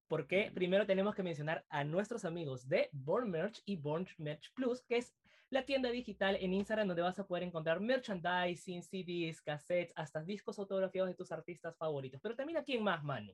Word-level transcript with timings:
porque 0.10 0.52
primero 0.54 0.86
tenemos 0.86 1.16
que 1.16 1.24
mencionar 1.24 1.64
a 1.70 1.86
nuestros 1.86 2.26
amigos 2.26 2.68
de 2.68 2.90
Born 2.92 3.32
Merch 3.32 3.62
y 3.64 3.78
Born 3.78 4.10
Merch 4.18 4.52
Plus, 4.54 4.84
que 4.84 4.98
es 4.98 5.16
la 5.50 5.66
tienda 5.66 5.90
digital 5.90 6.38
en 6.40 6.54
Instagram 6.54 6.88
donde 6.88 7.04
vas 7.04 7.20
a 7.20 7.28
poder 7.28 7.44
encontrar 7.44 7.80
merchandising, 7.80 8.82
CDs, 8.82 9.42
cassettes, 9.42 9.94
hasta 9.96 10.24
discos 10.24 10.58
autografiados 10.60 11.10
de 11.10 11.16
tus 11.16 11.32
artistas 11.32 11.78
favoritos. 11.78 12.20
Pero 12.22 12.36
también 12.36 12.58
aquí 12.58 12.74
en 12.74 12.84
más, 12.84 13.04
Manu. 13.04 13.34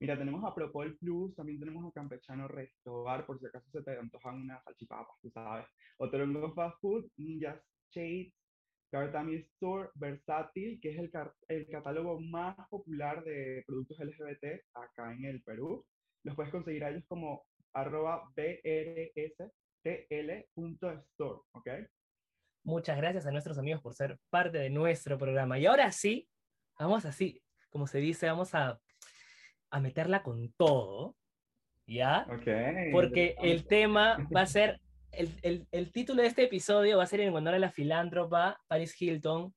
Mira, 0.00 0.16
tenemos 0.16 0.44
a 0.44 0.54
Propol 0.54 0.96
Plus, 0.96 1.34
también 1.34 1.58
tenemos 1.58 1.84
a 1.84 1.90
Campechano 1.90 2.46
Restobar, 2.46 3.26
por 3.26 3.40
si 3.40 3.46
acaso 3.46 3.68
se 3.68 3.82
te 3.82 3.98
antojan 3.98 4.36
unas 4.36 4.62
salchipapas, 4.62 5.16
tú 5.20 5.28
sabes. 5.30 5.66
Otorongo 5.98 6.54
Fast 6.54 6.80
Food, 6.80 7.10
Ninja 7.16 7.60
Shades, 7.90 8.32
Cartami 8.92 9.34
Store, 9.36 9.90
Versátil, 9.96 10.78
que 10.80 10.90
es 10.90 10.98
el, 10.98 11.10
el 11.48 11.68
catálogo 11.68 12.20
más 12.20 12.56
popular 12.68 13.24
de 13.24 13.64
productos 13.66 13.98
LGBT 13.98 14.62
acá 14.74 15.12
en 15.12 15.24
el 15.24 15.42
Perú. 15.42 15.84
Los 16.22 16.36
puedes 16.36 16.52
conseguir 16.52 16.84
a 16.84 16.90
ellos 16.90 17.04
como 17.08 17.44
BRS 17.74 19.52
tl.store, 19.82 21.40
¿ok? 21.52 21.68
Muchas 22.64 22.96
gracias 22.96 23.26
a 23.26 23.30
nuestros 23.30 23.58
amigos 23.58 23.80
por 23.80 23.94
ser 23.94 24.18
parte 24.30 24.58
de 24.58 24.70
nuestro 24.70 25.16
programa. 25.16 25.58
Y 25.58 25.66
ahora 25.66 25.90
sí, 25.92 26.28
vamos 26.78 27.04
así, 27.04 27.42
como 27.70 27.86
se 27.86 27.98
dice, 27.98 28.26
vamos 28.26 28.54
a, 28.54 28.80
a 29.70 29.80
meterla 29.80 30.22
con 30.22 30.52
todo, 30.52 31.16
¿ya? 31.86 32.26
Ok. 32.30 32.46
Porque 32.92 33.36
el 33.42 33.66
tema 33.66 34.18
va 34.34 34.42
a 34.42 34.46
ser, 34.46 34.80
el, 35.12 35.38
el, 35.42 35.66
el, 35.70 35.92
título 35.92 36.22
de 36.22 36.28
este 36.28 36.44
episodio 36.44 36.98
va 36.98 37.04
a 37.04 37.06
ser 37.06 37.20
en 37.20 37.34
honor 37.34 37.54
a 37.54 37.58
la 37.58 37.70
filántropa 37.70 38.60
Paris 38.68 39.00
Hilton. 39.00 39.54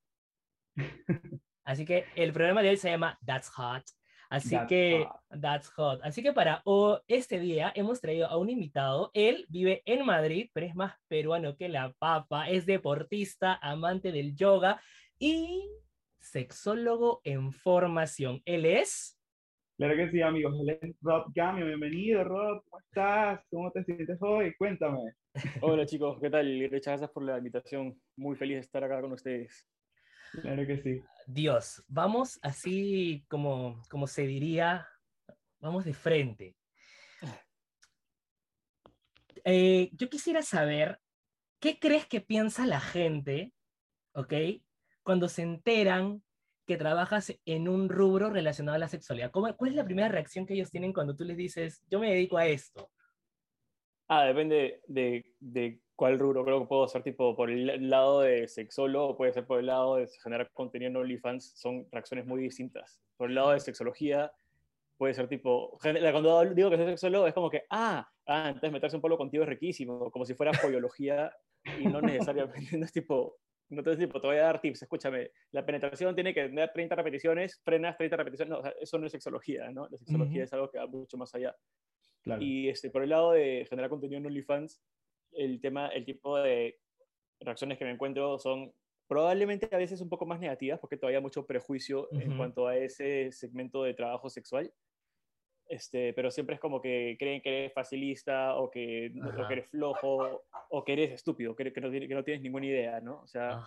Así 1.65 1.85
que 1.85 2.05
el 2.15 2.33
programa 2.33 2.61
de 2.61 2.69
hoy 2.69 2.77
se 2.77 2.89
llama 2.89 3.19
That's 3.25 3.49
Hot. 3.49 3.83
Así 4.31 4.57
que, 4.69 5.05
that's 5.41 5.67
hot. 5.71 5.99
Así 6.03 6.23
que 6.23 6.31
para 6.31 6.63
este 7.09 7.37
día 7.37 7.73
hemos 7.75 7.99
traído 7.99 8.27
a 8.27 8.37
un 8.37 8.49
invitado. 8.49 9.11
Él 9.13 9.45
vive 9.49 9.81
en 9.85 10.05
Madrid, 10.05 10.49
pero 10.53 10.65
es 10.65 10.73
más 10.73 10.93
peruano 11.09 11.57
que 11.57 11.67
la 11.67 11.91
papa. 11.99 12.49
Es 12.49 12.65
deportista, 12.65 13.59
amante 13.61 14.13
del 14.13 14.33
yoga 14.33 14.81
y 15.19 15.69
sexólogo 16.21 17.19
en 17.25 17.51
formación. 17.51 18.41
Él 18.45 18.65
es. 18.65 19.19
Claro 19.77 19.97
que 19.97 20.11
sí, 20.11 20.21
amigos. 20.21 20.55
Él 20.61 20.79
es 20.81 20.95
Rob 21.01 21.25
Gamio. 21.35 21.65
Bienvenido, 21.65 22.23
Rob. 22.23 22.63
¿Cómo 22.69 22.79
estás? 22.79 23.41
¿Cómo 23.49 23.69
te 23.71 23.83
sientes 23.83 24.17
hoy? 24.21 24.55
Cuéntame. 24.55 25.13
Hola, 25.59 25.85
chicos. 25.85 26.17
¿Qué 26.21 26.29
tal? 26.29 26.47
Muchas 26.71 26.85
gracias 26.85 27.11
por 27.11 27.23
la 27.23 27.37
invitación. 27.37 28.01
Muy 28.15 28.37
feliz 28.37 28.55
de 28.55 28.61
estar 28.61 28.81
acá 28.81 29.01
con 29.01 29.11
ustedes. 29.11 29.67
Claro 30.41 30.65
que 30.65 30.81
sí. 30.81 31.01
Dios, 31.33 31.83
vamos 31.87 32.39
así 32.41 33.25
como, 33.29 33.81
como 33.89 34.05
se 34.05 34.27
diría, 34.27 34.85
vamos 35.59 35.85
de 35.85 35.93
frente. 35.93 36.57
Eh, 39.45 39.89
yo 39.93 40.09
quisiera 40.09 40.41
saber, 40.41 40.99
¿qué 41.59 41.79
crees 41.79 42.05
que 42.05 42.19
piensa 42.19 42.65
la 42.65 42.81
gente, 42.81 43.53
ok, 44.13 44.33
cuando 45.03 45.29
se 45.29 45.43
enteran 45.43 46.21
que 46.67 46.75
trabajas 46.77 47.33
en 47.45 47.69
un 47.69 47.87
rubro 47.87 48.29
relacionado 48.29 48.75
a 48.75 48.79
la 48.79 48.89
sexualidad? 48.89 49.31
¿Cuál 49.31 49.55
es 49.69 49.75
la 49.75 49.85
primera 49.85 50.09
reacción 50.09 50.45
que 50.45 50.53
ellos 50.53 50.69
tienen 50.69 50.91
cuando 50.91 51.15
tú 51.15 51.23
les 51.23 51.37
dices, 51.37 51.81
yo 51.89 51.99
me 51.99 52.11
dedico 52.11 52.37
a 52.37 52.45
esto? 52.45 52.91
Ah, 54.09 54.25
depende 54.25 54.81
de, 54.87 55.33
de 55.39 55.79
cuál 56.01 56.17
rubro. 56.17 56.43
Creo 56.43 56.61
que 56.61 56.65
puedo 56.65 56.83
hacer 56.83 57.03
tipo 57.03 57.35
por 57.35 57.51
el 57.51 57.87
lado 57.91 58.21
de 58.21 58.47
sexólogo, 58.47 59.15
puede 59.15 59.33
ser 59.33 59.45
por 59.45 59.59
el 59.59 59.67
lado 59.67 59.97
de 59.97 60.07
generar 60.07 60.49
contenido 60.51 60.89
en 60.89 60.97
OnlyFans. 60.97 61.53
Son 61.55 61.87
reacciones 61.91 62.25
muy 62.25 62.41
distintas. 62.41 62.99
Por 63.17 63.29
el 63.29 63.35
lado 63.35 63.51
de 63.51 63.59
sexología, 63.59 64.31
puede 64.97 65.13
ser 65.13 65.27
tipo. 65.27 65.77
Cuando 65.79 66.43
digo 66.55 66.71
que 66.71 66.77
soy 66.77 66.87
sexólogo, 66.87 67.27
es 67.27 67.35
como 67.35 67.51
que, 67.51 67.65
ah, 67.69 68.09
ah 68.25 68.45
entonces 68.47 68.71
meterse 68.71 68.95
un 68.95 69.01
polo 69.03 69.15
contigo 69.15 69.43
es 69.43 69.49
riquísimo, 69.49 70.09
como 70.09 70.25
si 70.25 70.33
fuera 70.33 70.51
biología 70.67 71.31
y 71.79 71.85
no 71.85 72.01
necesariamente. 72.01 72.55
No 72.79 72.85
es 72.85 72.91
tipo. 72.91 73.37
No 73.69 73.83
te, 73.83 73.95
tipo, 73.95 74.19
te 74.19 74.27
voy 74.27 74.37
a 74.37 74.45
dar 74.45 74.59
tips, 74.59 74.81
escúchame, 74.81 75.29
la 75.51 75.63
penetración 75.63 76.15
tiene 76.15 76.33
que 76.33 76.45
tener 76.45 76.71
30 76.73 76.95
repeticiones, 76.95 77.61
frenas 77.63 77.95
30 77.95 78.17
repeticiones, 78.17 78.49
no, 78.49 78.69
eso 78.81 78.97
no 78.97 79.05
es 79.05 79.11
sexología, 79.13 79.69
¿no? 79.71 79.87
La 79.87 79.97
sexología 79.97 80.43
es 80.43 80.51
algo 80.51 80.69
que 80.69 80.79
va 80.79 80.87
mucho 80.87 81.15
más 81.15 81.33
allá. 81.35 81.55
Y 82.39 82.67
este, 82.69 82.89
por 82.89 83.03
el 83.03 83.09
lado 83.09 83.31
de 83.31 83.65
generar 83.69 83.89
contenido 83.89 84.17
en 84.19 84.25
OnlyFans, 84.25 84.81
el 85.33 85.59
tema, 85.61 85.87
el 85.87 86.05
tipo 86.05 86.37
de 86.37 86.79
reacciones 87.39 87.77
que 87.77 87.85
me 87.85 87.91
encuentro 87.91 88.37
son 88.39 88.73
probablemente 89.07 89.67
a 89.71 89.77
veces 89.77 89.99
un 90.01 90.09
poco 90.09 90.25
más 90.25 90.39
negativas 90.39 90.79
porque 90.79 90.97
todavía 90.97 91.17
hay 91.17 91.23
mucho 91.23 91.45
prejuicio 91.45 92.07
en 92.11 92.37
cuanto 92.37 92.67
a 92.67 92.77
ese 92.77 93.31
segmento 93.31 93.83
de 93.83 93.93
trabajo 93.93 94.29
sexual. 94.29 94.71
Este, 95.67 96.13
pero 96.13 96.31
siempre 96.31 96.55
es 96.55 96.61
como 96.61 96.81
que 96.81 97.15
creen 97.17 97.41
que 97.41 97.49
eres 97.49 97.73
facilista 97.73 98.55
o 98.55 98.69
que, 98.69 99.13
que 99.47 99.53
eres 99.53 99.69
flojo 99.69 100.43
o 100.69 100.83
que 100.83 100.93
eres 100.93 101.11
estúpido, 101.11 101.55
que, 101.55 101.71
que, 101.71 101.81
no, 101.81 101.89
que 101.89 102.07
no 102.07 102.23
tienes 102.23 102.41
ninguna 102.41 102.65
idea, 102.65 102.99
¿no? 102.99 103.21
O 103.21 103.27
sea, 103.27 103.61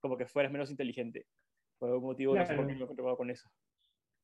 como 0.00 0.16
que 0.16 0.26
fueras 0.26 0.52
menos 0.52 0.70
inteligente. 0.70 1.26
Por 1.78 1.90
algún 1.90 2.10
motivo 2.10 2.36
no 2.36 2.44
sé 2.44 2.54
por 2.54 2.66
qué 2.66 2.74
me 2.74 2.84
he 2.84 3.16
con 3.16 3.30
eso 3.30 3.48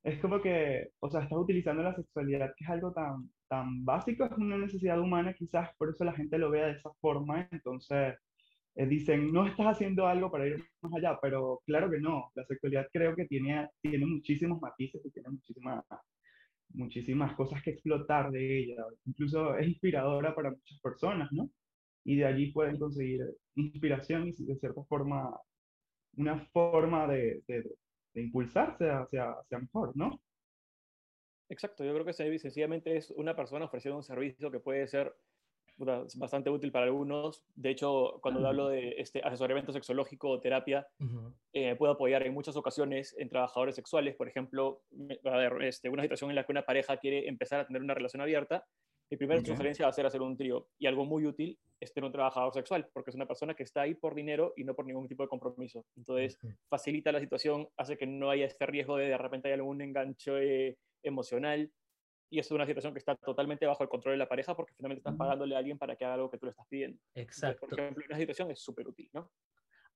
es 0.04 0.20
como 0.20 0.40
que, 0.42 0.90
o 1.00 1.10
sea, 1.10 1.22
estás 1.22 1.38
utilizando 1.38 1.82
la 1.82 1.94
sexualidad, 1.94 2.52
que 2.56 2.64
es 2.64 2.70
algo 2.70 2.92
tan, 2.92 3.30
tan 3.48 3.84
básico, 3.84 4.24
es 4.26 4.32
una 4.38 4.58
necesidad 4.58 5.00
humana, 5.00 5.34
quizás 5.34 5.70
por 5.78 5.90
eso 5.90 6.04
la 6.04 6.12
gente 6.12 6.38
lo 6.38 6.50
vea 6.50 6.66
de 6.66 6.72
esa 6.72 6.90
forma, 7.00 7.48
entonces 7.50 8.14
eh, 8.76 8.86
dicen, 8.86 9.32
no 9.32 9.46
estás 9.46 9.66
haciendo 9.66 10.06
algo 10.06 10.30
para 10.30 10.46
ir 10.46 10.62
más 10.82 10.92
allá, 10.94 11.18
pero 11.22 11.62
claro 11.66 11.90
que 11.90 12.00
no, 12.00 12.30
la 12.34 12.44
sexualidad 12.44 12.86
creo 12.92 13.16
que 13.16 13.26
tiene, 13.26 13.68
tiene 13.80 14.04
muchísimos 14.06 14.60
matices 14.60 15.00
y 15.06 15.10
tiene 15.10 15.30
muchísimas, 15.30 15.84
muchísimas 16.74 17.34
cosas 17.34 17.62
que 17.62 17.70
explotar 17.70 18.30
de 18.30 18.58
ella, 18.58 18.84
incluso 19.06 19.56
es 19.56 19.68
inspiradora 19.68 20.34
para 20.34 20.50
muchas 20.50 20.80
personas, 20.80 21.30
¿no? 21.32 21.50
Y 22.04 22.16
de 22.16 22.26
allí 22.26 22.52
pueden 22.52 22.78
conseguir 22.78 23.22
inspiración 23.54 24.28
y 24.28 24.32
de 24.44 24.56
cierta 24.56 24.82
forma 24.84 25.34
una 26.16 26.38
forma 26.52 27.06
de, 27.08 27.42
de 27.48 27.64
impulsarse 28.20 28.90
hacia, 28.90 29.30
hacia 29.32 29.58
mejor, 29.58 29.92
¿no? 29.96 30.20
Exacto, 31.48 31.84
yo 31.84 31.92
creo 31.92 32.04
que 32.04 32.12
sencillamente 32.12 32.96
es 32.96 33.10
una 33.10 33.36
persona 33.36 33.66
ofreciendo 33.66 33.98
un 33.98 34.02
servicio 34.02 34.50
que 34.50 34.60
puede 34.60 34.86
ser 34.86 35.14
bastante 35.76 36.50
útil 36.50 36.72
para 36.72 36.86
algunos. 36.86 37.44
De 37.54 37.70
hecho, 37.70 38.18
cuando 38.22 38.46
hablo 38.46 38.68
de 38.68 38.94
este 38.98 39.20
asesoramiento 39.22 39.72
sexológico 39.72 40.30
o 40.30 40.40
terapia, 40.40 40.86
eh, 41.52 41.74
puedo 41.76 41.92
apoyar 41.92 42.26
en 42.26 42.32
muchas 42.32 42.56
ocasiones 42.56 43.14
en 43.18 43.28
trabajadores 43.28 43.74
sexuales. 43.74 44.14
Por 44.14 44.28
ejemplo, 44.28 44.82
a 45.24 45.36
ver, 45.36 45.62
este, 45.62 45.88
una 45.88 46.02
situación 46.02 46.30
en 46.30 46.36
la 46.36 46.44
que 46.44 46.52
una 46.52 46.64
pareja 46.64 46.96
quiere 46.96 47.28
empezar 47.28 47.60
a 47.60 47.66
tener 47.66 47.82
una 47.82 47.94
relación 47.94 48.22
abierta 48.22 48.64
mi 49.14 49.18
primera 49.18 49.40
sugerencia 49.44 49.86
va 49.86 49.90
a 49.90 49.92
ser 49.92 50.06
hacer 50.06 50.20
un 50.20 50.36
trío. 50.36 50.66
Y 50.76 50.86
algo 50.86 51.04
muy 51.04 51.24
útil 51.24 51.56
es 51.78 51.92
tener 51.92 52.06
un 52.06 52.12
trabajador 52.12 52.52
sexual, 52.52 52.88
porque 52.92 53.10
es 53.10 53.14
una 53.14 53.26
persona 53.26 53.54
que 53.54 53.62
está 53.62 53.82
ahí 53.82 53.94
por 53.94 54.12
dinero 54.12 54.52
y 54.56 54.64
no 54.64 54.74
por 54.74 54.86
ningún 54.86 55.06
tipo 55.06 55.22
de 55.22 55.28
compromiso. 55.28 55.86
Entonces, 55.96 56.36
facilita 56.68 57.12
la 57.12 57.20
situación, 57.20 57.68
hace 57.76 57.96
que 57.96 58.06
no 58.06 58.30
haya 58.30 58.44
este 58.44 58.66
riesgo 58.66 58.96
de 58.96 59.06
de 59.06 59.18
repente 59.18 59.48
hay 59.48 59.54
algún 59.54 59.80
enganche 59.80 60.32
eh, 60.68 60.78
emocional. 61.04 61.70
Y 62.28 62.40
es 62.40 62.50
una 62.50 62.66
situación 62.66 62.92
que 62.92 62.98
está 62.98 63.14
totalmente 63.14 63.66
bajo 63.66 63.84
el 63.84 63.88
control 63.88 64.14
de 64.14 64.18
la 64.18 64.28
pareja 64.28 64.56
porque 64.56 64.74
finalmente 64.74 64.98
estás 64.98 65.14
pagándole 65.14 65.54
a 65.54 65.58
alguien 65.58 65.78
para 65.78 65.94
que 65.94 66.04
haga 66.04 66.14
algo 66.14 66.28
que 66.28 66.38
tú 66.38 66.46
le 66.46 66.50
estás 66.50 66.66
pidiendo. 66.68 66.98
Exacto. 67.14 67.68
por 67.68 67.78
ejemplo, 67.78 68.04
una 68.08 68.18
situación 68.18 68.50
es 68.50 68.60
súper 68.60 68.88
útil, 68.88 69.08
¿no? 69.12 69.30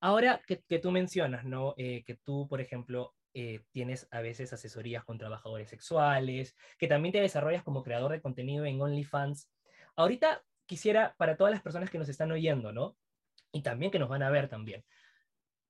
Ahora 0.01 0.41
que, 0.47 0.63
que, 0.63 0.79
tú 0.79 0.93
mencionas, 0.93 1.45
¿no? 1.45 1.75
Eh, 1.77 2.05
que 2.05 2.15
tú, 2.15 2.47
por 2.47 2.61
ejemplo, 2.61 3.15
eh, 3.41 3.61
tienes 3.71 4.09
a 4.11 4.21
veces 4.21 4.53
asesorías 4.53 5.05
con 5.05 5.17
trabajadores 5.17 5.69
sexuales, 5.69 6.57
que 6.77 6.89
también 6.89 7.13
te 7.13 7.21
desarrollas 7.21 7.63
como 7.63 7.85
creador 7.85 8.11
de 8.11 8.21
contenido 8.21 8.65
en 8.65 8.81
OnlyFans. 8.81 9.49
Ahorita 9.95 10.43
quisiera, 10.67 11.15
para 11.19 11.37
todas 11.37 11.53
las 11.53 11.63
personas 11.63 11.89
que 11.89 11.99
nos 11.99 12.09
están 12.09 12.33
oyendo, 12.33 12.73
¿no? 12.73 12.97
Y 13.53 13.63
también 13.63 13.93
que 13.93 14.01
nos 14.01 14.09
van 14.09 14.25
a 14.25 14.31
ver 14.31 14.49
también, 14.49 14.85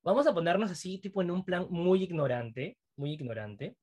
vamos 0.03 0.27
a 0.27 0.33
ponernos 0.33 0.71
así, 0.71 0.97
tipo 0.97 1.21
en 1.21 1.31
un 1.31 1.45
plan 1.45 1.67
muy 1.69 2.03
ignorante, 2.03 2.79
muy 2.97 3.13
ignorante, 3.13 3.77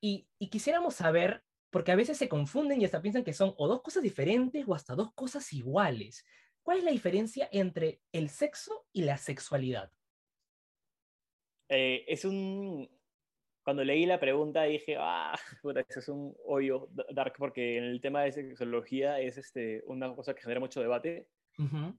y, 0.00 0.28
y 0.38 0.48
quisiéramos 0.48 0.94
saber, 0.94 1.42
porque 1.70 1.90
a 1.90 1.96
veces 1.96 2.18
se 2.18 2.28
confunden 2.28 2.80
y 2.80 2.84
hasta 2.84 3.02
piensan 3.02 3.24
que 3.24 3.32
son 3.32 3.52
o 3.56 3.66
dos 3.66 3.82
cosas 3.82 4.04
diferentes 4.04 4.64
o 4.68 4.76
hasta 4.76 4.94
dos 4.94 5.12
cosas 5.12 5.52
iguales. 5.52 6.24
¿Cuál 6.62 6.78
es 6.78 6.84
la 6.84 6.92
diferencia 6.92 7.48
entre 7.50 8.00
el 8.12 8.28
sexo 8.28 8.86
y 8.92 9.02
la 9.02 9.18
sexualidad? 9.18 9.90
Eh, 11.68 12.04
es 12.06 12.24
un, 12.24 12.88
cuando 13.68 13.84
leí 13.84 14.06
la 14.06 14.18
pregunta 14.18 14.62
dije, 14.62 14.96
ah, 14.98 15.34
puta, 15.62 15.84
eso 15.86 16.00
es 16.00 16.08
un 16.08 16.34
hoyo 16.46 16.88
dark, 17.10 17.34
porque 17.36 17.76
en 17.76 17.84
el 17.84 18.00
tema 18.00 18.22
de 18.22 18.32
sexología 18.32 19.20
es 19.20 19.36
este, 19.36 19.82
una 19.84 20.14
cosa 20.14 20.34
que 20.34 20.40
genera 20.40 20.58
mucho 20.58 20.80
debate. 20.80 21.28
yo 21.58 21.92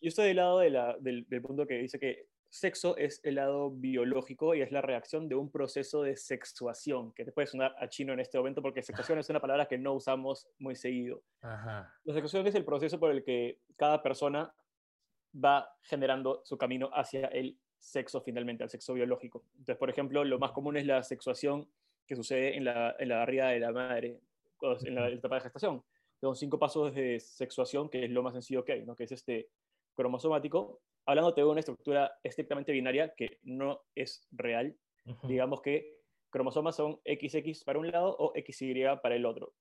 estoy 0.00 0.28
del 0.28 0.36
lado 0.36 0.60
de 0.60 0.70
la, 0.70 0.96
del, 0.98 1.28
del 1.28 1.42
punto 1.42 1.66
que 1.66 1.74
dice 1.74 1.98
que 1.98 2.28
sexo 2.48 2.96
es 2.96 3.20
el 3.22 3.34
lado 3.34 3.70
biológico 3.70 4.54
y 4.54 4.62
es 4.62 4.72
la 4.72 4.80
reacción 4.80 5.28
de 5.28 5.34
un 5.34 5.50
proceso 5.50 6.02
de 6.02 6.16
sexuación, 6.16 7.12
que 7.12 7.26
te 7.26 7.32
puede 7.32 7.48
sonar 7.48 7.76
a 7.78 7.86
chino 7.90 8.14
en 8.14 8.20
este 8.20 8.38
momento 8.38 8.62
porque 8.62 8.82
sexuación 8.82 9.18
es 9.18 9.28
una 9.28 9.40
palabra 9.40 9.66
que 9.66 9.76
no 9.76 9.92
usamos 9.92 10.48
muy 10.58 10.74
seguido. 10.74 11.22
La 11.42 12.14
sexuación 12.14 12.46
es 12.46 12.54
el 12.54 12.64
proceso 12.64 12.98
por 12.98 13.10
el 13.10 13.22
que 13.22 13.58
cada 13.76 14.02
persona 14.02 14.54
va 15.36 15.70
generando 15.82 16.40
su 16.46 16.56
camino 16.56 16.88
hacia 16.94 17.26
el 17.26 17.58
sexo 17.80 18.20
finalmente, 18.20 18.62
al 18.62 18.70
sexo 18.70 18.94
biológico. 18.94 19.44
Entonces, 19.52 19.76
por 19.76 19.90
ejemplo, 19.90 20.24
lo 20.24 20.38
más 20.38 20.52
común 20.52 20.76
es 20.76 20.86
la 20.86 21.02
sexuación 21.02 21.68
que 22.06 22.14
sucede 22.14 22.56
en 22.56 22.64
la, 22.64 22.94
en 22.98 23.08
la 23.08 23.18
barriga 23.18 23.48
de 23.48 23.60
la 23.60 23.72
madre, 23.72 24.20
en 24.84 24.94
la 24.94 25.08
etapa 25.08 25.36
de 25.36 25.40
gestación. 25.42 25.82
Son 26.20 26.36
cinco 26.36 26.58
pasos 26.58 26.94
de 26.94 27.18
sexuación, 27.18 27.88
que 27.88 28.04
es 28.04 28.10
lo 28.10 28.22
más 28.22 28.34
sencillo 28.34 28.64
que 28.64 28.72
hay, 28.72 28.84
¿no? 28.84 28.94
que 28.94 29.04
es 29.04 29.12
este 29.12 29.48
cromosomático, 29.94 30.80
hablando 31.06 31.32
de 31.32 31.44
una 31.44 31.60
estructura 31.60 32.18
estrictamente 32.22 32.72
binaria 32.72 33.14
que 33.14 33.38
no 33.42 33.80
es 33.94 34.26
real. 34.30 34.76
Digamos 35.24 35.62
que 35.62 36.00
cromosomas 36.30 36.76
son 36.76 37.00
XX 37.04 37.64
para 37.64 37.78
un 37.78 37.90
lado 37.90 38.16
o 38.18 38.32
XY 38.34 38.84
para 39.02 39.16
el 39.16 39.24
otro. 39.24 39.54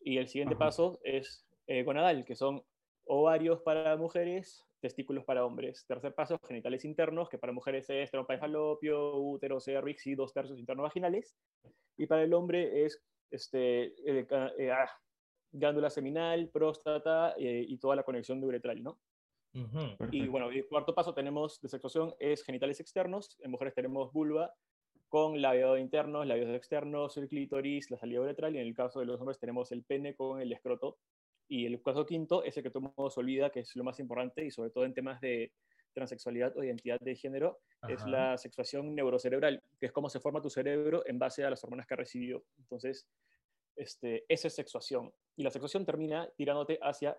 Y 0.00 0.18
el 0.18 0.28
siguiente 0.28 0.56
paso 0.56 0.98
es 1.04 1.46
eh, 1.66 1.82
gonadal, 1.84 2.24
que 2.24 2.34
son 2.34 2.62
ovarios 3.04 3.60
para 3.62 3.96
mujeres, 3.96 4.64
testículos 4.80 5.24
para 5.24 5.44
hombres. 5.44 5.84
Tercer 5.86 6.14
paso, 6.14 6.38
genitales 6.46 6.84
internos, 6.84 7.28
que 7.28 7.38
para 7.38 7.52
mujeres 7.52 7.88
es 7.90 8.10
trompa 8.10 8.34
de 8.34 8.40
falopio, 8.40 9.16
útero, 9.16 9.60
cervix 9.60 10.06
y 10.06 10.14
dos 10.14 10.32
tercios 10.32 10.58
internos 10.58 10.84
vaginales. 10.84 11.36
Y 11.96 12.06
para 12.06 12.22
el 12.22 12.34
hombre 12.34 12.84
es 12.84 13.02
este, 13.30 13.94
eh, 14.04 14.26
eh, 14.58 14.70
ah, 14.70 14.90
glándula 15.52 15.90
seminal, 15.90 16.48
próstata 16.48 17.34
eh, 17.38 17.64
y 17.68 17.78
toda 17.78 17.96
la 17.96 18.02
conexión 18.02 18.40
de 18.40 18.46
uretral, 18.46 18.82
¿no? 18.82 18.98
Ujú. 19.54 20.08
Y 20.12 20.28
bueno, 20.28 20.50
el 20.50 20.66
cuarto 20.66 20.94
paso 20.94 21.12
tenemos 21.12 21.60
de 21.60 21.68
sexuación 21.68 22.14
es 22.18 22.44
genitales 22.44 22.80
externos. 22.80 23.36
En 23.40 23.50
mujeres 23.50 23.74
tenemos 23.74 24.12
vulva 24.12 24.54
con 25.08 25.42
labios 25.42 25.78
internos, 25.80 26.24
labios 26.24 26.54
externos, 26.54 27.16
el 27.16 27.28
clítoris, 27.28 27.90
la 27.90 27.98
salida 27.98 28.20
uretral. 28.20 28.54
Y 28.54 28.60
en 28.60 28.66
el 28.66 28.74
caso 28.74 29.00
de 29.00 29.06
los 29.06 29.20
hombres 29.20 29.40
tenemos 29.40 29.72
el 29.72 29.82
pene 29.82 30.14
con 30.14 30.40
el 30.40 30.52
escroto. 30.52 30.98
Y 31.50 31.66
el 31.66 31.82
caso 31.82 32.06
quinto 32.06 32.44
es 32.44 32.56
el 32.56 32.62
que 32.62 32.70
todo 32.70 32.78
el 32.84 32.92
mundo 32.96 33.10
se 33.10 33.18
olvida, 33.18 33.50
que 33.50 33.60
es 33.60 33.74
lo 33.74 33.82
más 33.82 33.98
importante, 33.98 34.44
y 34.44 34.52
sobre 34.52 34.70
todo 34.70 34.84
en 34.84 34.94
temas 34.94 35.20
de 35.20 35.52
transexualidad 35.92 36.56
o 36.56 36.62
identidad 36.62 37.00
de 37.00 37.16
género, 37.16 37.58
es 37.88 38.02
Ajá. 38.02 38.08
la 38.08 38.38
sexuación 38.38 38.94
neurocerebral, 38.94 39.60
que 39.80 39.86
es 39.86 39.92
cómo 39.92 40.08
se 40.08 40.20
forma 40.20 40.40
tu 40.40 40.48
cerebro 40.48 41.02
en 41.06 41.18
base 41.18 41.44
a 41.44 41.50
las 41.50 41.64
hormonas 41.64 41.88
que 41.88 41.94
ha 41.94 41.96
recibido. 41.96 42.44
Entonces, 42.56 43.08
este, 43.74 44.24
esa 44.28 44.46
es 44.46 44.54
sexuación. 44.54 45.12
Y 45.36 45.42
la 45.42 45.50
sexuación 45.50 45.84
termina 45.84 46.30
tirándote 46.36 46.78
hacia, 46.82 47.18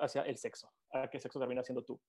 hacia 0.00 0.22
el 0.22 0.38
sexo, 0.38 0.72
a 0.92 1.10
qué 1.10 1.20
sexo 1.20 1.38
termina 1.38 1.62
siendo 1.62 1.84
tú. 1.84 2.00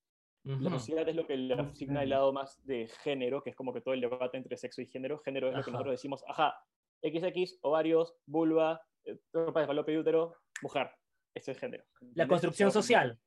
La 0.44 0.70
sociedad 0.70 1.10
es 1.10 1.16
lo 1.16 1.28
que 1.28 1.36
le 1.36 1.56
asigna 1.56 2.04
el 2.04 2.10
lado 2.12 2.32
más 2.32 2.66
de 2.66 2.88
género, 3.04 3.44
que 3.44 3.50
es 3.50 3.56
como 3.58 3.74
que 3.74 3.82
todo 3.82 3.94
el 3.94 4.00
debate 4.00 4.38
entre 4.38 4.56
sexo 4.56 4.82
y 4.82 4.86
género. 4.86 5.20
Género 5.20 5.50
es 5.50 5.56
lo 5.56 5.62
que 5.62 5.70
Ajá. 5.70 5.72
nosotros 5.72 5.96
decimos, 5.96 6.24
ajá, 6.26 6.56
XX, 7.02 7.58
ovarios, 7.64 8.16
vulva, 8.26 8.80
eh, 9.04 9.18
trompa 9.32 9.60
de 9.60 9.68
falopio 9.68 9.96
y 9.96 9.98
útero, 9.98 10.36
mujer. 10.62 10.90
Ese 11.38 11.52
es 11.52 11.60
género. 11.60 11.84
La 12.16 12.28
construcción 12.28 12.72
social. 12.72 13.20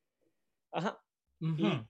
Ajá. 0.72 0.98
Ujú. 1.40 1.56
Y- 1.66 1.86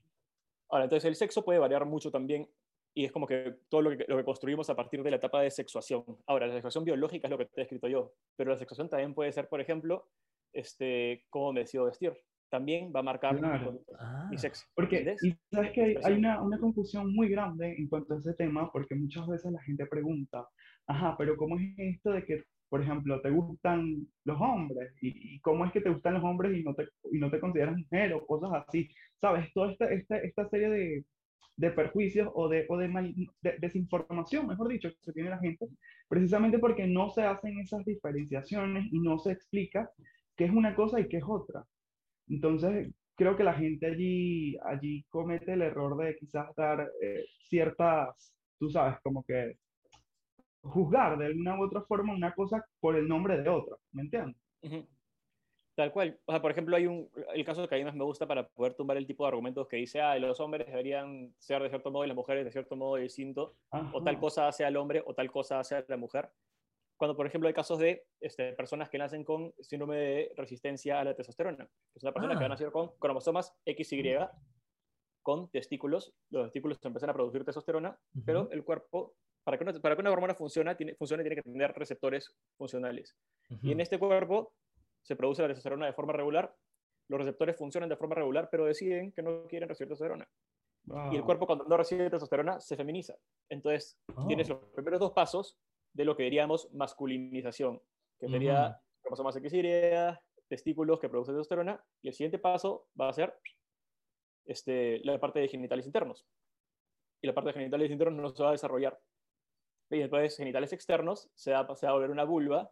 Ahora, 0.69 0.85
entonces 0.85 1.05
el 1.07 1.15
sexo 1.15 1.43
puede 1.43 1.59
variar 1.59 1.85
mucho 1.85 2.11
también 2.11 2.47
y 2.93 3.03
es 3.05 3.11
como 3.11 3.27
que 3.27 3.57
todo 3.69 3.81
lo 3.81 3.97
que, 3.97 4.05
lo 4.07 4.15
que 4.17 4.23
construimos 4.23 4.69
a 4.69 4.75
partir 4.75 5.03
de 5.03 5.09
la 5.11 5.17
etapa 5.17 5.41
de 5.41 5.51
sexuación. 5.51 6.03
Ahora, 6.27 6.47
la 6.47 6.53
sexuación 6.53 6.83
biológica 6.85 7.27
es 7.27 7.31
lo 7.31 7.37
que 7.37 7.45
te 7.45 7.59
he 7.61 7.63
escrito 7.63 7.87
yo, 7.89 8.13
pero 8.37 8.51
la 8.51 8.57
sexuación 8.57 8.87
también 8.89 9.13
puede 9.13 9.31
ser, 9.33 9.49
por 9.49 9.59
ejemplo, 9.59 10.09
este, 10.53 11.25
cómo 11.29 11.51
me 11.53 11.61
decido 11.61 11.85
vestir. 11.85 12.13
También 12.49 12.91
va 12.93 12.99
a 12.99 13.03
marcar 13.03 13.33
mi 13.33 13.39
Claro. 13.39 13.81
Ah. 13.97 14.27
mi 14.29 14.37
sexo. 14.37 14.65
Porque, 14.75 15.15
y 15.21 15.33
sabes 15.53 15.71
que 15.71 15.81
hay, 15.83 15.95
hay 16.03 16.13
una, 16.13 16.41
una 16.41 16.59
confusión 16.59 17.13
muy 17.13 17.29
grande 17.29 17.73
en 17.77 17.87
cuanto 17.87 18.13
a 18.13 18.17
ese 18.19 18.33
tema, 18.33 18.69
porque 18.71 18.95
muchas 18.95 19.25
veces 19.27 19.51
la 19.53 19.61
gente 19.63 19.85
pregunta, 19.87 20.47
ajá, 20.87 21.15
pero 21.17 21.35
¿cómo 21.37 21.57
es 21.57 21.73
esto 21.77 22.11
de 22.11 22.25
que, 22.25 22.43
por 22.71 22.81
ejemplo, 22.83 23.21
te 23.21 23.31
gustan 23.31 24.07
los 24.25 24.41
hombres? 24.41 24.93
¿Y, 25.03 25.35
y 25.37 25.41
cómo 25.41 25.65
es 25.67 25.73
que 25.73 25.81
te 25.81 25.91
gustan 25.91 26.15
los 26.15 26.25
hombres 26.25 26.57
y 26.57 26.63
no 26.63 26.75
te, 26.75 26.87
y 27.13 27.19
no 27.19 27.31
te 27.31 27.41
consideras 27.41 27.77
mujer 27.77 28.13
o 28.15 28.25
cosas 28.27 28.51
así? 28.67 28.89
¿Sabes? 29.21 29.53
Toda 29.53 29.73
esta, 29.73 29.91
esta, 29.93 30.19
esta 30.19 30.49
serie 30.49 30.69
de, 30.71 31.05
de 31.57 31.71
perjuicios 31.71 32.29
o 32.33 32.49
de, 32.49 32.65
o 32.69 32.77
de, 32.77 32.87
mal- 32.89 33.13
de- 33.41 33.57
desinformación, 33.59 34.47
mejor 34.47 34.69
dicho, 34.69 34.89
que 35.03 35.13
tiene 35.13 35.29
la 35.31 35.39
gente, 35.39 35.67
precisamente 36.09 36.59
porque 36.59 36.87
no 36.87 37.09
se 37.11 37.23
hacen 37.23 37.59
esas 37.59 37.85
diferenciaciones 37.85 38.87
y 38.91 38.99
no 39.01 39.19
se 39.19 39.33
explica 39.33 39.89
qué 40.37 40.45
es 40.45 40.51
una 40.51 40.75
cosa 40.75 40.99
y 40.99 41.07
qué 41.09 41.17
es 41.17 41.23
otra. 41.27 41.65
Entonces, 42.27 42.93
creo 43.15 43.35
que 43.37 43.43
la 43.43 43.53
gente 43.53 43.85
allí, 43.87 44.57
allí 44.65 45.03
comete 45.09 45.53
el 45.53 45.61
error 45.61 45.97
de 45.97 46.15
quizás 46.17 46.47
dar 46.55 46.89
eh, 47.01 47.25
ciertas, 47.49 48.33
tú 48.59 48.69
sabes, 48.69 48.97
como 49.03 49.23
que 49.23 49.55
juzgar 50.63 51.17
de 51.17 51.25
alguna 51.27 51.59
u 51.59 51.63
otra 51.65 51.81
forma 51.81 52.13
una 52.13 52.33
cosa 52.33 52.63
por 52.79 52.95
el 52.95 53.07
nombre 53.07 53.41
de 53.41 53.49
otra, 53.49 53.75
¿me 53.91 54.03
entiendes? 54.03 54.35
Tal 55.75 55.91
cual. 55.91 56.19
O 56.25 56.31
sea, 56.31 56.41
por 56.41 56.51
ejemplo, 56.51 56.75
hay 56.75 56.85
un, 56.85 57.09
el 57.33 57.45
caso 57.45 57.67
que 57.67 57.75
a 57.75 57.77
mí 57.77 57.83
más 57.85 57.95
me 57.95 58.03
gusta 58.03 58.27
para 58.27 58.47
poder 58.49 58.73
tumbar 58.75 58.97
el 58.97 59.07
tipo 59.07 59.23
de 59.23 59.29
argumentos 59.29 59.67
que 59.67 59.77
dice, 59.77 60.01
ah, 60.01 60.17
los 60.19 60.39
hombres 60.39 60.67
deberían 60.67 61.33
ser 61.39 61.63
de 61.63 61.69
cierto 61.69 61.91
modo 61.91 62.03
y 62.03 62.07
las 62.07 62.15
mujeres 62.15 62.43
de 62.45 62.51
cierto 62.51 62.75
modo 62.75 62.97
distinto, 62.97 63.55
o 63.93 64.03
tal 64.03 64.15
Ajá. 64.15 64.19
cosa 64.21 64.47
hace 64.47 64.65
al 64.65 64.75
hombre 64.77 65.01
o 65.05 65.13
tal 65.15 65.31
cosa 65.31 65.59
hace 65.59 65.75
a 65.75 65.85
la 65.87 65.97
mujer. 65.97 66.29
Cuando, 66.97 67.15
por 67.15 67.25
ejemplo, 67.25 67.47
hay 67.47 67.53
casos 67.53 67.79
de 67.79 68.03
este, 68.19 68.53
personas 68.53 68.89
que 68.89 68.99
nacen 68.99 69.23
con 69.23 69.53
síndrome 69.59 69.95
de 69.97 70.33
resistencia 70.35 70.99
a 70.99 71.03
la 71.03 71.15
testosterona, 71.15 71.65
que 71.65 71.71
es 71.97 72.03
una 72.03 72.11
persona 72.11 72.33
que 72.33 72.39
va 72.39 72.43
a 72.43 72.45
Ah. 72.45 72.49
nacer 72.49 72.71
con 72.71 72.91
cromosomas 72.99 73.55
XY, 73.65 74.27
con 75.23 75.49
testículos, 75.49 76.13
los 76.29 76.43
testículos 76.45 76.79
empiezan 76.83 77.09
a 77.09 77.13
producir 77.13 77.43
testosterona, 77.45 77.97
pero 78.25 78.51
el 78.51 78.63
cuerpo, 78.63 79.15
para 79.43 79.57
que 79.57 79.63
una, 79.63 79.73
para 79.79 79.95
que 79.95 80.01
una 80.01 80.11
hormona 80.11 80.35
funcione, 80.35 80.75
tiene, 80.75 80.95
funcione, 80.95 81.23
tiene 81.23 81.35
que 81.35 81.41
tener 81.43 81.71
receptores 81.73 82.33
funcionales. 82.57 83.15
Y 83.61 83.71
en 83.71 83.81
este 83.81 83.97
cuerpo 83.99 84.53
se 85.01 85.15
produce 85.15 85.41
la 85.41 85.47
testosterona 85.47 85.87
de 85.87 85.93
forma 85.93 86.13
regular, 86.13 86.55
los 87.09 87.19
receptores 87.19 87.57
funcionan 87.57 87.89
de 87.89 87.97
forma 87.97 88.15
regular, 88.15 88.47
pero 88.51 88.65
deciden 88.65 89.11
que 89.11 89.21
no 89.23 89.47
quieren 89.47 89.67
recibir 89.67 89.89
testosterona. 89.89 90.27
Y 91.11 91.15
el 91.15 91.23
cuerpo 91.23 91.45
cuando 91.45 91.65
no 91.65 91.77
recibe 91.77 92.09
testosterona 92.09 92.59
se 92.59 92.75
feminiza. 92.75 93.15
Entonces 93.49 93.99
tienes 94.27 94.49
Oh. 94.49 94.53
los 94.53 94.69
primeros 94.73 94.99
dos 94.99 95.11
pasos 95.11 95.57
de 95.93 96.05
lo 96.05 96.15
que 96.15 96.23
diríamos 96.23 96.71
masculinización, 96.73 97.81
que 98.19 98.29
sería 98.29 98.69
Ujú. 98.69 98.79
cromosomas 99.01 99.35
XY, 99.35 100.17
testículos 100.47 100.99
que 100.99 101.09
producen 101.09 101.33
testosterona, 101.35 101.83
y 102.01 102.07
el 102.09 102.13
siguiente 102.13 102.39
paso 102.39 102.87
va 102.99 103.09
a 103.09 103.13
ser 103.13 103.37
este, 104.45 104.99
la 105.03 105.19
parte 105.19 105.39
de 105.39 105.47
genitales 105.47 105.85
internos. 105.85 106.25
Y 107.21 107.27
la 107.27 107.33
parte 107.33 107.49
de 107.49 107.53
genitales 107.53 107.91
internos 107.91 108.21
no 108.21 108.29
se 108.35 108.41
va 108.43 108.49
a 108.49 108.53
desarrollar. 108.53 108.99
Y 109.91 109.99
después 109.99 110.37
genitales 110.37 110.73
externos 110.73 111.29
se 111.35 111.51
va, 111.51 111.75
se 111.75 111.85
va 111.85 111.91
a 111.91 111.95
volver 111.95 112.11
una 112.11 112.23
vulva 112.23 112.71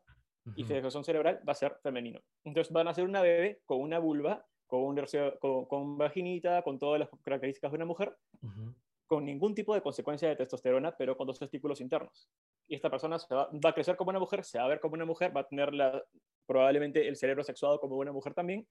y 0.55 0.63
Ujú. 0.63 0.67
fecundación 0.67 1.03
cerebral 1.03 1.41
va 1.47 1.51
a 1.51 1.55
ser 1.55 1.75
femenino. 1.83 2.21
Entonces 2.43 2.71
van 2.73 2.87
a 2.87 2.93
ser 2.93 3.03
una 3.03 3.21
bebé 3.21 3.61
con 3.65 3.81
una 3.81 3.99
vulva, 3.99 4.45
con, 4.67 4.81
un 4.81 5.05
con, 5.39 5.65
con 5.65 5.97
vaginita, 5.97 6.61
con 6.63 6.79
todas 6.79 6.99
las 6.99 7.09
características 7.21 7.71
de 7.71 7.75
una 7.75 7.85
mujer, 7.85 8.15
con 9.05 9.25
ningún 9.25 9.53
tipo 9.53 9.73
de 9.73 9.81
consecuencia 9.81 10.29
de 10.29 10.35
testosterona, 10.35 10.95
pero 10.95 11.17
con 11.17 11.27
dos 11.27 11.39
testículos 11.39 11.81
internos. 11.81 12.29
Y 12.67 12.75
esta 12.75 12.89
persona 12.89 13.19
se 13.19 13.33
va, 13.33 13.49
va 13.53 13.71
a 13.71 13.73
crecer 13.73 13.95
como 13.95 14.09
una 14.09 14.19
mujer, 14.19 14.43
se 14.43 14.59
va 14.59 14.65
a 14.65 14.69
ver 14.69 14.79
como 14.79 14.93
una 14.93 15.05
mujer, 15.05 15.35
va 15.35 15.41
a 15.41 15.47
tener 15.47 15.73
la, 15.73 16.03
probablemente 16.45 17.07
el 17.07 17.15
cerebro 17.15 17.43
sexuado 17.43 17.79
como 17.79 17.97
una 17.97 18.11
mujer 18.11 18.33
también, 18.33 18.67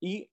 y 0.00 0.30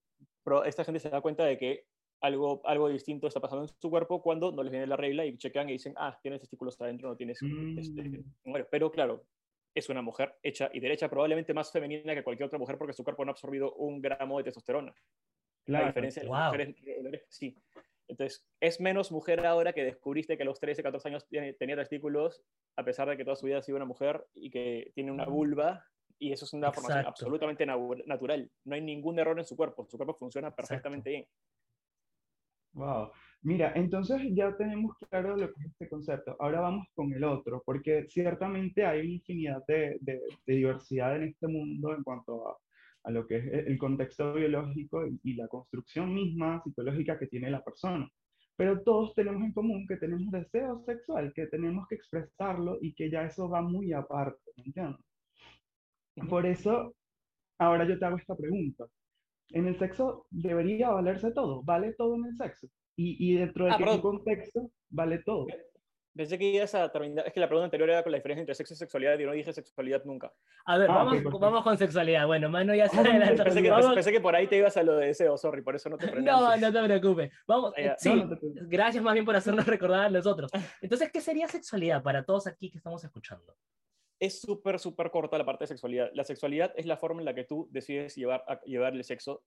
esta 0.65 0.83
gente 0.83 0.99
se 0.99 1.09
da 1.09 1.21
cuenta 1.21 1.43
de 1.45 1.57
que 1.57 1.85
algo, 2.21 2.61
algo 2.65 2.89
distinto 2.89 3.27
está 3.27 3.39
pasando 3.39 3.63
en 3.65 3.67
su 3.69 3.89
cuerpo 3.89 4.21
cuando 4.21 4.51
no 4.51 4.63
les 4.63 4.71
viene 4.71 4.87
la 4.87 4.95
regla 4.97 5.25
y 5.25 5.37
chequean 5.37 5.69
y 5.69 5.73
dicen, 5.73 5.93
ah, 5.97 6.17
tienes 6.21 6.41
testículos 6.41 6.79
adentro, 6.81 7.09
no 7.09 7.15
tienes 7.15 7.39
este, 7.77 8.01
Mm. 8.03 8.49
ovario". 8.51 8.67
Pero 8.71 8.91
claro, 8.91 9.25
es 9.75 9.89
una 9.89 10.01
mujer 10.01 10.35
hecha 10.41 10.69
y 10.73 10.79
derecha, 10.79 11.09
probablemente 11.09 11.53
más 11.53 11.71
femenina 11.71 12.15
que 12.15 12.23
cualquier 12.23 12.47
otra 12.47 12.59
mujer 12.59 12.77
porque 12.77 12.93
su 12.93 13.03
cuerpo 13.03 13.25
no 13.25 13.31
ha 13.31 13.33
absorbido 13.33 13.73
un 13.75 14.01
gramo 14.01 14.37
de 14.37 14.45
testosterona. 14.45 14.91
A 14.91 14.95
Claro. 15.65 15.87
diferencia 15.87 16.21
de 16.23 16.29
las 16.29 16.37
Wow. 16.37 16.45
mujeres 16.59 17.25
sí. 17.29 17.55
Entonces, 18.07 18.45
es 18.61 18.79
menos 18.79 19.11
mujer 19.11 19.45
ahora 19.47 19.73
que 19.73 19.83
descubriste 19.83 20.37
que 20.37 20.43
a 20.43 20.45
los 20.45 20.59
13, 20.59 20.83
14 20.83 21.07
años 21.09 21.27
tiene- 21.27 21.53
tenía 21.53 21.75
testículos, 21.75 22.43
a 22.77 22.85
pesar 22.85 23.09
de 23.09 23.17
que 23.17 23.23
toda 23.25 23.35
su 23.35 23.47
vida 23.47 23.57
ha 23.57 23.61
sido 23.63 23.77
una 23.77 23.85
mujer 23.85 24.27
y 24.35 24.51
que 24.51 24.91
tiene 24.93 25.11
una 25.11 25.25
vulva, 25.25 25.83
y 26.19 26.31
eso 26.31 26.45
es 26.45 26.53
una 26.53 26.71
formación 26.71 26.99
Exacto. 26.99 27.09
absolutamente 27.25 27.65
nau- 27.65 28.05
natural. 28.05 28.51
No 28.63 28.75
hay 28.75 28.81
ningún 28.81 29.17
error 29.17 29.37
en 29.39 29.45
su 29.45 29.55
cuerpo, 29.57 29.87
su 29.89 29.97
cuerpo 29.97 30.13
funciona 30.13 30.55
perfectamente 30.55 31.09
bien. 31.09 31.27
Wow. 32.75 33.11
Mira, 33.43 33.71
entonces 33.75 34.21
ya 34.35 34.55
tenemos 34.57 34.97
claro 35.09 35.37
lo 35.37 35.47
que 35.53 35.61
es 35.61 35.67
este 35.71 35.87
concepto. 35.89 36.35
Ahora 36.39 36.59
vamos 36.61 36.87
con 36.93 37.13
el 37.13 37.23
otro, 37.23 37.63
porque 37.65 38.05
ciertamente 38.09 38.85
hay 38.85 39.01
una 39.01 39.13
infinidad 39.15 39.63
de, 39.67 39.97
de- 40.01 40.21
de 40.45 40.53
diversidad 40.55 41.15
en 41.15 41.23
este 41.29 41.47
mundo 41.47 41.95
en 41.95 42.03
cuanto 42.03 42.49
a, 42.49 42.57
a 43.03 43.11
lo 43.11 43.25
que 43.27 43.37
es 43.37 43.45
el 43.47 43.67
el 43.73 43.77
contexto 43.77 44.33
biológico 44.33 45.07
y, 45.07 45.19
y 45.23 45.35
la 45.35 45.47
construcción 45.47 46.13
misma 46.13 46.61
psicológica 46.63 47.17
que 47.17 47.27
tiene 47.27 47.49
la 47.49 47.63
persona. 47.63 48.09
Pero 48.57 48.81
todos 48.83 49.13
tenemos 49.15 49.43
en 49.43 49.53
común 49.53 49.85
que 49.87 49.97
tenemos 49.97 50.31
deseo 50.31 50.83
sexual, 50.85 51.33
que 51.33 51.47
tenemos 51.47 51.87
que 51.87 51.95
expresarlo 51.95 52.77
y 52.81 52.93
que 52.93 53.09
ya 53.09 53.25
eso 53.25 53.49
va 53.49 53.61
muy 53.61 53.93
aparte, 53.93 54.51
¿me 54.57 54.65
entiendes? 54.65 55.01
Por 56.29 56.45
eso, 56.45 56.93
ahora 57.59 57.87
yo 57.87 57.99
te 57.99 58.05
hago 58.05 58.17
esta 58.17 58.35
pregunta. 58.35 58.85
En 59.49 59.67
el 59.67 59.77
sexo 59.77 60.27
debería 60.29 60.89
valerse 60.89 61.31
todo, 61.31 61.63
vale 61.63 61.93
todo 61.93 62.15
en 62.15 62.25
el 62.25 62.35
sexo. 62.35 62.67
Y, 62.97 63.17
y 63.33 63.37
dentro 63.37 63.65
de 63.65 63.71
Ah, 63.71 63.99
contexto 64.01 64.71
vale 64.89 65.19
todo. 65.19 65.47
Pensé 66.15 66.37
que 66.39 66.45
ibas 66.49 66.73
a 66.73 66.89
terminar. 66.93 67.27
Es 67.27 67.33
que 67.33 67.41
la 67.41 67.47
pregunta 67.49 67.65
anterior 67.65 67.89
era 67.89 68.01
con 68.01 68.09
la 68.13 68.17
diferencia 68.17 68.39
entre 68.39 68.55
sexo 68.55 68.73
y 68.73 68.77
sexualidad 68.77 69.19
y 69.19 69.23
yo 69.23 69.27
no 69.27 69.33
dije 69.33 69.51
sexualidad 69.51 70.01
nunca. 70.05 70.31
A 70.65 70.77
ver, 70.77 70.89
Ah, 70.89 71.03
vamos, 71.03 71.21
vamos 71.41 71.61
con 71.63 71.77
sexualidad. 71.77 72.25
Bueno, 72.25 72.49
Mano 72.49 72.73
ya 72.73 72.87
se 72.87 72.95
con 72.95 73.05
adelantó. 73.05 73.43
Pensé 73.43 73.61
que, 73.61 73.69
Vamos- 73.69 73.93
pensé 73.95 74.11
que 74.13 74.21
por 74.21 74.33
ahí 74.33 74.47
te 74.47 74.55
ibas 74.55 74.77
a 74.77 74.83
lo 74.83 74.95
de 74.95 75.07
deseo, 75.07 75.37
sorry, 75.37 75.61
por 75.61 75.75
eso 75.75 75.89
no 75.89 75.97
te 75.97 76.07
frené 76.07 76.31
No, 76.31 76.47
antes. 76.47 76.61
no 76.61 76.79
te 76.81 76.87
preocupes. 76.87 77.31
Vamos, 77.45 77.73
Ah, 77.75 77.81
eh, 77.81 77.95
sí, 77.97 78.09
No, 78.09 78.15
no 78.15 78.27
preocupes. 78.29 78.69
gracias 78.69 79.03
más 79.03 79.13
bien 79.13 79.25
por 79.25 79.35
hacernos 79.35 79.65
recordar 79.67 80.05
a 80.05 80.09
nosotros. 80.09 80.49
Entonces, 80.81 81.11
¿qué 81.11 81.19
sería 81.19 81.49
sexualidad 81.49 82.01
para 82.01 82.23
todos 82.23 82.47
aquí 82.47 82.71
que 82.71 82.77
estamos 82.77 83.03
escuchando? 83.03 83.53
Es 84.19 84.41
súper, 84.41 84.79
súper 84.79 85.11
corta 85.11 85.37
la 85.37 85.45
parte 85.45 85.63
de 85.63 85.67
sexualidad. 85.67 86.09
La 86.13 86.23
sexualidad 86.23 86.73
es 86.75 86.85
la 86.85 86.97
forma 86.97 87.21
en 87.21 87.25
la 87.25 87.35
que 87.35 87.43
tú 87.43 87.67
decides 87.71 88.15
llevar, 88.15 88.43
a, 88.47 88.61
llevar 88.61 88.93
el 88.93 89.03
sexo 89.03 89.43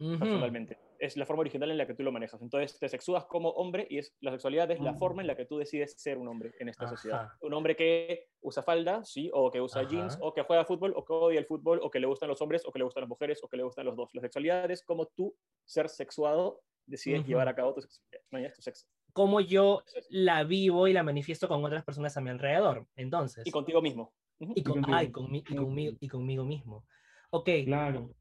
Ujú. 0.00 0.18
personalmente. 0.18 0.78
Es 0.98 1.16
la 1.16 1.26
forma 1.26 1.40
original 1.40 1.70
en 1.70 1.78
la 1.78 1.86
que 1.86 1.94
tú 1.94 2.02
lo 2.02 2.10
manejas. 2.12 2.40
Entonces 2.42 2.78
te 2.78 2.88
sexúas 2.88 3.26
como 3.26 3.50
hombre 3.50 3.86
y 3.90 3.98
es, 3.98 4.16
la 4.20 4.32
sexualidad 4.32 4.70
es 4.70 4.80
la 4.80 4.90
Ah. 4.90 4.94
forma 4.94 5.22
en 5.22 5.28
la 5.28 5.36
que 5.36 5.44
tú 5.44 5.58
decides 5.58 5.94
ser 6.00 6.18
un 6.18 6.28
hombre 6.28 6.52
en 6.58 6.68
esta 6.68 6.88
sociedad. 6.88 7.28
Un 7.40 7.54
hombre 7.54 7.76
que 7.76 8.26
usa 8.40 8.62
falda, 8.62 9.04
sí, 9.04 9.30
o 9.32 9.50
que 9.50 9.60
usa 9.60 9.82
Ajá. 9.82 9.90
jeans, 9.90 10.18
o 10.20 10.32
que 10.34 10.42
juega 10.42 10.64
fútbol, 10.64 10.92
o 10.96 11.04
que 11.04 11.12
odia 11.12 11.38
el 11.38 11.46
fútbol, 11.46 11.80
o 11.82 11.90
que 11.90 12.00
le 12.00 12.06
gustan 12.06 12.28
los 12.28 12.40
hombres, 12.42 12.62
o 12.66 12.72
que 12.72 12.78
le 12.78 12.84
gustan 12.84 13.02
las 13.02 13.08
mujeres, 13.08 13.42
o 13.42 13.48
que 13.48 13.56
le 13.56 13.62
gustan 13.62 13.86
los 13.86 13.96
dos. 13.96 14.10
La 14.14 14.20
sexualidad 14.22 14.70
es 14.70 14.82
como 14.84 15.06
tú, 15.06 15.36
ser 15.64 15.88
sexuado, 15.88 16.62
decides 16.86 17.24
llevar 17.26 17.48
a 17.48 17.54
cabo 17.54 17.74
tu, 17.74 17.80
tu 17.82 18.62
sexo. 18.62 18.86
Cómo 19.18 19.40
yo 19.40 19.82
la 20.10 20.44
vivo 20.44 20.86
y 20.86 20.92
la 20.92 21.02
manifiesto 21.02 21.48
con 21.48 21.64
otras 21.64 21.84
personas 21.84 22.16
a 22.16 22.20
mi 22.20 22.30
alrededor. 22.30 22.86
Entonces, 22.94 23.44
Y 23.44 23.50
contigo 23.50 23.82
mismo. 23.82 24.14
Y, 24.38 24.62
con- 24.62 24.74
contigo. 24.74 24.96
ay, 24.96 25.08
conmi- 25.08 25.42
y 25.48 25.56
conmigo, 25.56 25.96
y 25.98 26.06
conmigo 26.08 26.44
mismo. 26.44 26.86
Ok, 27.30 27.48
Claro. 27.64 28.14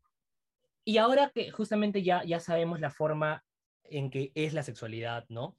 y 0.84 0.98
ahora 0.98 1.30
que 1.30 1.52
justamente 1.52 2.02
ya, 2.02 2.24
ya 2.24 2.40
sabemos 2.40 2.80
la 2.80 2.90
forma 2.90 3.46
en 3.84 4.10
que 4.10 4.32
es 4.34 4.56
la 4.56 4.64
sexualidad, 4.64 5.26
¿no? 5.30 5.56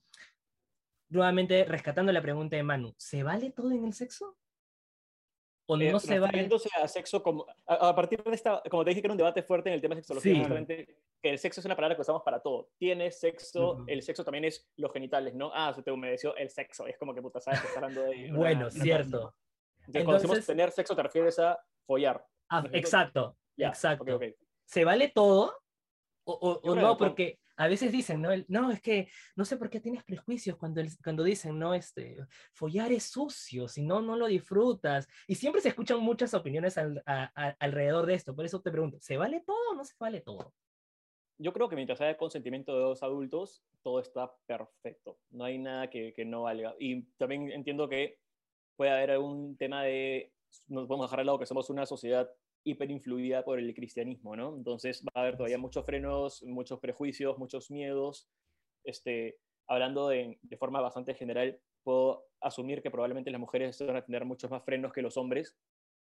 Nuevamente, 1.08 1.64
rescatando 1.64 2.10
la 2.10 2.20
pregunta 2.20 2.56
de 2.56 2.64
Manu, 2.64 2.92
¿se 2.98 3.22
vale 3.22 3.52
todo 3.52 3.70
en 3.70 3.84
el 3.84 3.92
sexo? 3.92 4.36
¿O 5.70 5.76
Eh, 5.78 5.92
no 5.92 6.00
se 6.00 6.08
vale? 6.18 6.26
refiriéndose 6.32 6.70
a 6.82 6.88
sexo 6.88 7.22
como 7.22 7.44
a, 7.66 7.88
a 7.90 7.94
partir 7.94 8.22
de 8.24 8.34
esta 8.34 8.62
como 8.70 8.84
te 8.84 8.90
dije 8.90 9.02
que 9.02 9.06
era 9.06 9.12
un 9.12 9.18
debate 9.18 9.42
fuerte 9.42 9.68
en 9.68 9.74
el 9.74 9.80
tema 9.82 9.94
de 9.94 10.00
sexología 10.00 10.32
Sí. 10.32 10.38
justamente 10.38 10.96
que 11.22 11.30
el 11.30 11.38
sexo 11.38 11.60
es 11.60 11.66
una 11.66 11.76
palabra 11.76 11.94
que 11.94 12.00
usamos 12.02 12.22
para 12.22 12.40
todo 12.40 12.70
tienes 12.78 13.20
sexo 13.20 13.84
el 13.86 14.00
sexo 14.02 14.24
también 14.24 14.46
es 14.46 14.66
los 14.76 14.90
genitales 14.92 15.34
no 15.34 15.50
ah 15.54 15.72
se 15.74 15.82
te 15.82 15.90
humedeció 15.92 16.34
el 16.36 16.48
sexo 16.48 16.86
es 16.86 16.96
como 16.96 17.12
que 17.14 17.20
puta 17.20 17.38
sabes 17.40 17.60
que 17.60 17.66
está 17.66 17.80
hablando 17.80 18.02
de 18.02 18.30
una- 18.30 18.38
Bueno, 18.38 18.60
una 18.62 18.70
cierto. 18.70 19.34
entonces, 19.80 20.04
cuando 20.04 20.12
decimos 20.14 20.22
Entonces- 20.38 20.46
tener 20.46 20.70
sexo 20.70 20.96
te 20.96 21.02
refieres 21.02 21.38
a 21.38 21.58
follar 21.86 22.24
Ah, 22.48 22.64
exacto, 22.72 23.36
exacto. 23.58 24.04
ok, 24.04 24.10
ok. 24.14 24.22
¿Se 24.64 24.84
vale 24.86 25.08
todo? 25.08 25.54
O, 26.24 26.32
o- 26.32 26.60
o 26.70 26.74
no, 26.74 26.96
porque 26.96 27.38
a 27.58 27.68
veces 27.68 27.92
dicen, 27.92 28.22
¿no? 28.22 28.30
No, 28.48 28.70
es 28.70 28.80
que 28.80 29.08
no 29.36 29.44
sé 29.44 29.56
por 29.56 29.68
qué 29.68 29.80
tienes 29.80 30.04
prejuicios 30.04 30.56
cuando, 30.56 30.80
cuando 31.02 31.24
dicen, 31.24 31.58
no, 31.58 31.74
este, 31.74 32.16
follar 32.54 32.92
es 32.92 33.04
sucio, 33.04 33.68
si 33.68 33.82
no, 33.82 34.00
no 34.00 34.16
lo 34.16 34.26
disfrutas. 34.26 35.06
Y 35.26 35.34
siempre 35.34 35.60
se 35.60 35.68
escuchan 35.68 36.00
muchas 36.00 36.32
opiniones 36.34 36.78
al- 36.78 37.02
alrededor 37.58 38.06
de 38.06 38.14
esto. 38.14 38.34
Por 38.34 38.44
eso 38.44 38.62
te 38.62 38.70
pregunto, 38.70 38.98
¿se 39.00 39.16
vale 39.16 39.42
todo 39.44 39.72
o 39.72 39.74
no 39.74 39.84
se 39.84 39.94
vale 39.98 40.20
todo? 40.20 40.54
yo 41.40 41.52
creo 41.52 41.68
que 41.68 41.76
mientras 41.76 42.00
haya 42.00 42.16
consentimiento 42.16 42.74
de 42.74 42.80
dos 42.80 43.02
adultos, 43.02 43.62
todo 43.82 44.00
está 44.00 44.34
perfecto. 44.46 45.20
No 45.30 45.44
hay 45.44 45.58
nada 45.58 45.88
que, 45.88 46.12
que 46.12 46.24
no 46.24 46.42
valga. 46.42 46.74
Y 46.80 47.02
también 47.16 47.52
entiendo 47.52 47.88
que 47.88 48.18
puede 48.76 48.90
haber 48.90 49.12
algún 49.12 49.56
tema 49.56 49.84
de, 49.84 50.32
nos 50.66 50.88
podemos 50.88 51.06
dejar 51.06 51.20
al 51.20 51.26
lado 51.26 51.38
que 51.38 51.46
somos 51.46 51.70
una 51.70 51.86
sociedad 51.86 52.28
hiperinfluida 52.68 53.44
por 53.44 53.58
el 53.58 53.74
cristianismo, 53.74 54.36
¿no? 54.36 54.56
Entonces 54.56 55.04
va 55.04 55.12
a 55.14 55.20
haber 55.22 55.36
todavía 55.36 55.58
muchos 55.58 55.84
frenos, 55.84 56.42
muchos 56.44 56.80
prejuicios, 56.80 57.38
muchos 57.38 57.70
miedos. 57.70 58.28
Este, 58.84 59.38
hablando 59.66 60.08
de, 60.08 60.38
de 60.42 60.56
forma 60.56 60.80
bastante 60.80 61.14
general, 61.14 61.60
puedo 61.82 62.24
asumir 62.40 62.82
que 62.82 62.90
probablemente 62.90 63.30
las 63.30 63.40
mujeres 63.40 63.78
van 63.84 63.96
a 63.96 64.04
tener 64.04 64.24
muchos 64.24 64.50
más 64.50 64.64
frenos 64.64 64.92
que 64.92 65.02
los 65.02 65.16
hombres, 65.16 65.56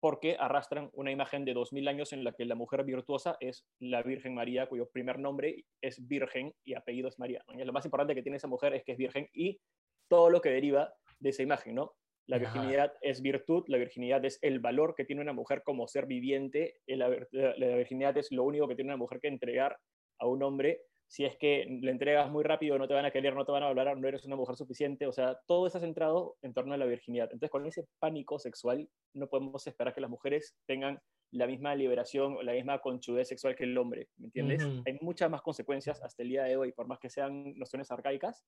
porque 0.02 0.36
arrastran 0.38 0.90
una 0.94 1.12
imagen 1.12 1.44
de 1.44 1.54
2000 1.54 1.86
años 1.86 2.12
en 2.12 2.24
la 2.24 2.32
que 2.32 2.44
la 2.44 2.56
mujer 2.56 2.82
virtuosa 2.84 3.36
es 3.38 3.64
la 3.78 4.02
Virgen 4.02 4.34
María, 4.34 4.66
cuyo 4.66 4.90
primer 4.90 5.20
nombre 5.20 5.64
es 5.80 6.06
Virgen 6.08 6.52
y 6.64 6.74
apellido 6.74 7.08
es 7.08 7.20
María. 7.20 7.44
¿no? 7.46 7.60
Y 7.60 7.64
lo 7.64 7.72
más 7.72 7.84
importante 7.84 8.14
que 8.14 8.22
tiene 8.22 8.38
esa 8.38 8.48
mujer 8.48 8.74
es 8.74 8.82
que 8.82 8.92
es 8.92 8.98
virgen 8.98 9.28
y 9.32 9.60
todo 10.08 10.28
lo 10.28 10.40
que 10.40 10.50
deriva 10.50 10.92
de 11.20 11.30
esa 11.30 11.44
imagen, 11.44 11.76
¿no? 11.76 11.94
La 12.32 12.38
Ajá. 12.38 12.50
virginidad 12.54 12.94
es 13.02 13.20
virtud, 13.20 13.64
la 13.68 13.76
virginidad 13.76 14.24
es 14.24 14.38
el 14.40 14.58
valor 14.58 14.94
que 14.94 15.04
tiene 15.04 15.20
una 15.20 15.34
mujer 15.34 15.62
como 15.62 15.86
ser 15.86 16.06
viviente, 16.06 16.76
y 16.86 16.96
la, 16.96 17.10
vir- 17.10 17.28
la- 17.30 17.54
la 17.58 17.76
virginidad 17.76 18.16
es 18.16 18.32
lo 18.32 18.44
único 18.44 18.66
que 18.66 18.74
tiene 18.74 18.88
una 18.90 18.96
mujer 18.96 19.20
que 19.20 19.28
entregar 19.28 19.76
a 20.18 20.26
un 20.26 20.42
hombre. 20.42 20.80
Si 21.08 21.26
es 21.26 21.36
que 21.36 21.66
le 21.68 21.90
entregas 21.90 22.30
muy 22.30 22.42
rápido, 22.42 22.78
no 22.78 22.88
te 22.88 22.94
van 22.94 23.04
a 23.04 23.10
querer, 23.10 23.34
no 23.34 23.44
te 23.44 23.52
van 23.52 23.62
a 23.64 23.68
hablar, 23.68 23.98
no 23.98 24.08
eres 24.08 24.24
una 24.24 24.36
mujer 24.36 24.56
suficiente. 24.56 25.06
O 25.06 25.12
sea, 25.12 25.38
todo 25.46 25.66
está 25.66 25.78
centrado 25.78 26.36
en 26.40 26.54
torno 26.54 26.72
a 26.72 26.78
la 26.78 26.86
virginidad. 26.86 27.24
Entonces, 27.26 27.50
con 27.50 27.66
ese 27.66 27.84
pánico 27.98 28.38
sexual, 28.38 28.88
no 29.14 29.26
podemos 29.28 29.66
esperar 29.66 29.92
que 29.92 30.00
las 30.00 30.08
mujeres 30.08 30.56
tengan 30.66 30.98
la 31.32 31.46
misma 31.46 31.74
liberación 31.74 32.36
o 32.38 32.42
la 32.42 32.52
misma 32.54 32.78
conchudez 32.78 33.28
sexual 33.28 33.54
que 33.54 33.64
el 33.64 33.76
hombre, 33.76 34.08
¿me 34.16 34.26
entiendes? 34.28 34.64
Hay 34.86 34.96
muchas 35.02 35.28
más 35.30 35.42
consecuencias 35.42 36.02
hasta 36.02 36.22
el 36.22 36.30
día 36.30 36.44
de 36.44 36.56
hoy, 36.56 36.72
por 36.72 36.86
más 36.86 36.98
que 36.98 37.10
sean 37.10 37.52
nociones 37.58 37.90
arcaicas, 37.90 38.42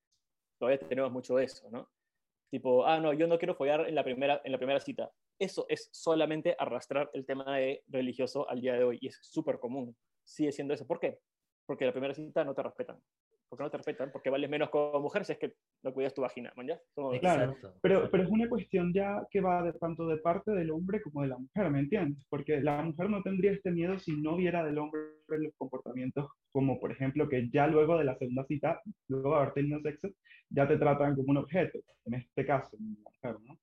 todavía 0.58 0.78
tenemos 0.88 1.12
mucho 1.12 1.36
de 1.36 1.44
eso, 1.44 1.70
¿no? 1.70 1.86
Tipo, 2.54 2.86
ah, 2.86 3.00
no, 3.00 3.12
yo 3.12 3.26
no 3.26 3.36
quiero 3.36 3.56
follar 3.56 3.88
en 3.88 3.96
la 3.96 4.04
primera, 4.04 4.40
en 4.44 4.52
la 4.52 4.58
primera 4.58 4.78
cita. 4.78 5.10
Eso 5.40 5.66
es 5.68 5.88
solamente 5.90 6.54
arrastrar 6.56 7.10
el 7.12 7.26
tema 7.26 7.56
de 7.56 7.82
religioso 7.88 8.48
al 8.48 8.60
día 8.60 8.74
de 8.74 8.84
hoy 8.84 8.98
y 9.00 9.08
es 9.08 9.18
súper 9.22 9.58
común. 9.58 9.96
Sigue 10.22 10.52
siendo 10.52 10.72
eso. 10.72 10.86
¿Por 10.86 11.00
qué? 11.00 11.18
Porque 11.66 11.84
la 11.84 11.90
primera 11.90 12.14
cita 12.14 12.44
no 12.44 12.54
te 12.54 12.62
respetan. 12.62 13.02
¿Por 13.54 13.58
qué 13.58 13.64
no 13.64 13.70
te 13.70 13.76
respetan? 13.76 14.10
Porque 14.10 14.30
vales 14.30 14.50
menos 14.50 14.68
como 14.68 14.98
mujer 15.00 15.24
si 15.24 15.30
es 15.32 15.38
que 15.38 15.52
no 15.84 15.92
cuidas 15.94 16.12
tu 16.12 16.22
vagina, 16.22 16.52
¿man? 16.56 16.66
¿ya? 16.66 16.80
Como- 16.92 17.12
Claro. 17.20 17.56
Pero, 17.80 18.10
pero 18.10 18.24
es 18.24 18.28
una 18.28 18.48
cuestión 18.48 18.92
ya 18.92 19.24
que 19.30 19.40
va 19.40 19.62
de, 19.62 19.72
tanto 19.74 20.08
de 20.08 20.16
parte 20.18 20.50
del 20.50 20.72
hombre 20.72 21.00
como 21.00 21.22
de 21.22 21.28
la 21.28 21.38
mujer, 21.38 21.70
¿me 21.70 21.78
entiendes? 21.78 22.26
Porque 22.28 22.60
la 22.60 22.82
mujer 22.82 23.08
no 23.08 23.22
tendría 23.22 23.52
este 23.52 23.70
miedo 23.70 23.96
si 24.00 24.20
no 24.20 24.34
viera 24.36 24.64
del 24.64 24.78
hombre 24.78 25.00
los 25.28 25.54
comportamientos 25.56 26.28
como, 26.50 26.80
por 26.80 26.90
ejemplo, 26.90 27.28
que 27.28 27.48
ya 27.50 27.68
luego 27.68 27.96
de 27.96 28.04
la 28.04 28.16
segunda 28.16 28.44
cita, 28.44 28.80
luego 29.08 29.30
de 29.30 29.36
haber 29.36 29.52
tenido 29.54 29.80
sexo, 29.80 30.08
ya 30.50 30.66
te 30.66 30.76
tratan 30.76 31.14
como 31.14 31.30
un 31.30 31.36
objeto, 31.38 31.78
en 32.06 32.14
este 32.14 32.44
caso, 32.44 32.76
una 32.78 32.96
mujer, 33.04 33.36
¿no? 33.46 33.56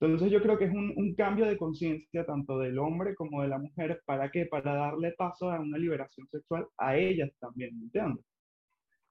Entonces 0.00 0.30
yo 0.30 0.40
creo 0.42 0.56
que 0.58 0.66
es 0.66 0.70
un, 0.72 0.92
un 0.96 1.14
cambio 1.16 1.46
de 1.46 1.56
conciencia 1.56 2.24
tanto 2.24 2.58
del 2.60 2.78
hombre 2.78 3.14
como 3.16 3.42
de 3.42 3.48
la 3.48 3.58
mujer, 3.58 4.00
¿para 4.04 4.30
qué? 4.30 4.46
Para 4.46 4.74
darle 4.74 5.12
paso 5.18 5.50
a 5.50 5.58
una 5.60 5.76
liberación 5.76 6.28
sexual 6.28 6.66
a 6.76 6.96
ellas 6.96 7.30
también, 7.40 7.76
¿me 7.76 7.84
entiendes? 7.86 8.24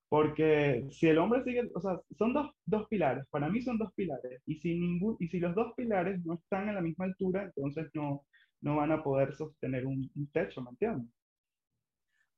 Porque 0.10 0.88
si 0.90 1.08
el 1.08 1.18
hombre 1.18 1.44
sigue, 1.44 1.70
o 1.76 1.82
sea, 1.82 2.00
son 2.18 2.34
dos, 2.34 2.52
dos 2.66 2.88
pilares, 2.88 3.26
para 3.30 3.50
mí 3.50 3.62
son 3.62 3.78
dos 3.78 3.92
pilares, 3.94 4.42
y 4.46 4.56
si, 4.56 4.80
ningún, 4.80 5.18
y 5.20 5.28
si 5.28 5.40
los 5.40 5.54
dos 5.54 5.74
pilares 5.76 6.24
no 6.24 6.36
están 6.36 6.70
a 6.70 6.74
la 6.74 6.82
misma 6.82 7.06
altura, 7.06 7.44
entonces 7.44 7.90
no, 7.94 8.26
no 8.62 8.78
van 8.78 8.92
a 8.92 9.04
poder 9.04 9.36
sostener 9.36 9.86
un, 9.86 10.10
un 10.16 10.32
techo, 10.32 10.62
¿me 10.62 10.70
entiendes? 10.70 11.14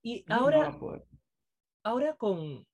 Y 0.01 0.23
No 0.27 0.35
ahora, 0.35 0.79
ahora 1.83 2.15
con, 2.15 2.65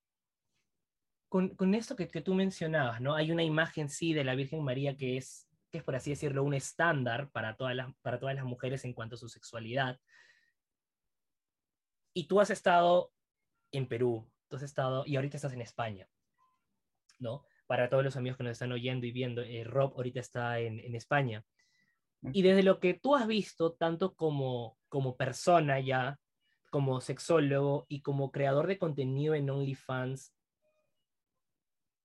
con, 1.28 1.50
con 1.56 1.76
esto 1.76 1.96
que, 1.96 2.08
que 2.08 2.22
tú 2.22 2.34
mencionabas, 2.34 3.02
¿no? 3.02 3.16
Hay 3.16 3.32
una 3.32 3.44
imagen, 3.44 3.90
sí, 3.90 4.14
de 4.14 4.24
la 4.24 4.36
Virgen 4.36 4.64
María 4.64 4.96
que 4.96 5.18
es, 5.18 5.50
que 5.72 5.80
es, 5.80 5.84
por 5.84 5.96
así 5.96 6.12
decirlo, 6.12 6.44
un 6.44 6.54
estándar 6.54 7.30
para 7.32 7.58
todas 7.58 7.76
las, 7.76 7.94
para 8.02 8.20
todas 8.20 8.36
las 8.36 8.46
mujeres 8.46 8.86
en 8.86 8.94
cuanto 8.94 9.16
a 9.16 9.18
su 9.18 9.28
sexualidad. 9.28 10.00
Y 12.14 12.28
tú 12.28 12.40
has 12.40 12.50
estado 12.50 13.12
en 13.74 13.88
Perú, 13.88 14.32
tú 14.56 14.64
has 14.64 14.70
estado, 14.70 15.04
y 15.06 15.16
ahorita 15.16 15.38
estás 15.38 15.54
en 15.54 15.62
España, 15.62 16.08
¿no? 17.20 17.46
Para 17.68 17.90
todos 17.90 18.04
los 18.04 18.16
amigos 18.16 18.38
que 18.38 18.44
nos 18.44 18.54
están 18.54 18.72
oyendo 18.72 19.06
y 19.06 19.12
viendo, 19.12 19.42
eh, 19.42 19.64
Rob 19.64 19.94
ahorita 19.96 20.20
está 20.20 20.60
en, 20.60 20.80
en 20.80 20.96
España. 20.96 21.44
Y 22.34 22.42
desde 22.42 22.64
lo 22.64 22.80
que 22.80 22.94
tú 22.96 23.16
has 23.16 23.28
visto, 23.28 23.74
tanto 23.74 24.16
como, 24.16 24.78
como 24.90 25.16
persona 25.16 25.80
ya, 25.80 26.20
como 26.70 27.02
sexólogo 27.02 27.86
y 27.88 28.02
como 28.02 28.32
creador 28.32 28.68
de 28.68 28.80
contenido 28.80 29.36
en 29.36 29.50
OnlyFans, 29.50 30.34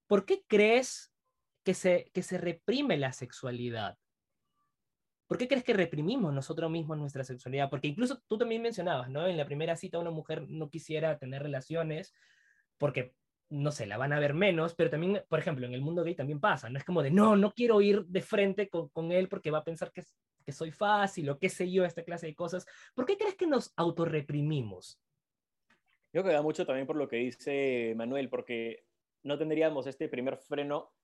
¿por 0.06 0.26
qué 0.26 0.44
crees 0.46 1.12
que 1.64 1.74
se, 1.74 2.10
que 2.12 2.22
se 2.22 2.36
reprime 2.36 2.96
la 2.96 3.12
sexualidad? 3.12 3.96
¿Por 5.26 5.38
qué 5.38 5.46
crees 5.46 5.62
que 5.62 5.72
reprimimos 5.72 6.34
nosotros 6.34 6.70
mismos 6.70 6.98
nuestra 6.98 7.22
sexualidad? 7.22 7.70
Porque 7.70 7.86
incluso 7.86 8.20
tú 8.26 8.36
también 8.36 8.62
mencionabas, 8.62 9.08
¿no? 9.08 9.26
En 9.26 9.36
la 9.36 9.46
primera 9.46 9.76
cita 9.76 10.00
una 10.00 10.10
mujer 10.10 10.44
no 10.48 10.68
quisiera 10.68 11.18
tener 11.18 11.42
relaciones 11.42 12.12
porque, 12.80 13.14
no 13.50 13.70
sé, 13.70 13.86
la 13.86 13.98
van 13.98 14.14
a 14.14 14.18
ver 14.18 14.32
menos, 14.32 14.74
pero 14.74 14.88
también, 14.88 15.22
por 15.28 15.38
ejemplo, 15.38 15.66
en 15.66 15.74
el 15.74 15.82
mundo 15.82 16.02
gay 16.02 16.14
también 16.14 16.40
pasa, 16.40 16.70
¿no? 16.70 16.78
Es 16.78 16.84
como 16.84 17.02
de, 17.02 17.10
no, 17.10 17.36
no 17.36 17.52
quiero 17.52 17.82
ir 17.82 18.06
de 18.06 18.22
frente 18.22 18.70
con, 18.70 18.88
con 18.88 19.12
él 19.12 19.28
porque 19.28 19.50
va 19.50 19.58
a 19.58 19.64
pensar 19.64 19.92
que, 19.92 20.02
que 20.46 20.52
soy 20.52 20.72
fácil 20.72 21.28
o 21.28 21.38
qué 21.38 21.50
sé 21.50 21.70
yo, 21.70 21.84
esta 21.84 22.02
clase 22.02 22.26
de 22.26 22.34
cosas. 22.34 22.66
¿Por 22.94 23.04
qué 23.04 23.18
crees 23.18 23.36
que 23.36 23.46
nos 23.46 23.74
autorreprimimos? 23.76 24.98
Yo 26.12 26.22
creo 26.22 26.24
que 26.24 26.32
da 26.32 26.42
mucho 26.42 26.64
también 26.64 26.86
por 26.86 26.96
lo 26.96 27.06
que 27.06 27.16
dice 27.16 27.92
Manuel, 27.96 28.30
porque 28.30 28.86
no 29.24 29.36
tendríamos 29.36 29.86
este 29.86 30.08
primer 30.08 30.38
freno 30.38 30.94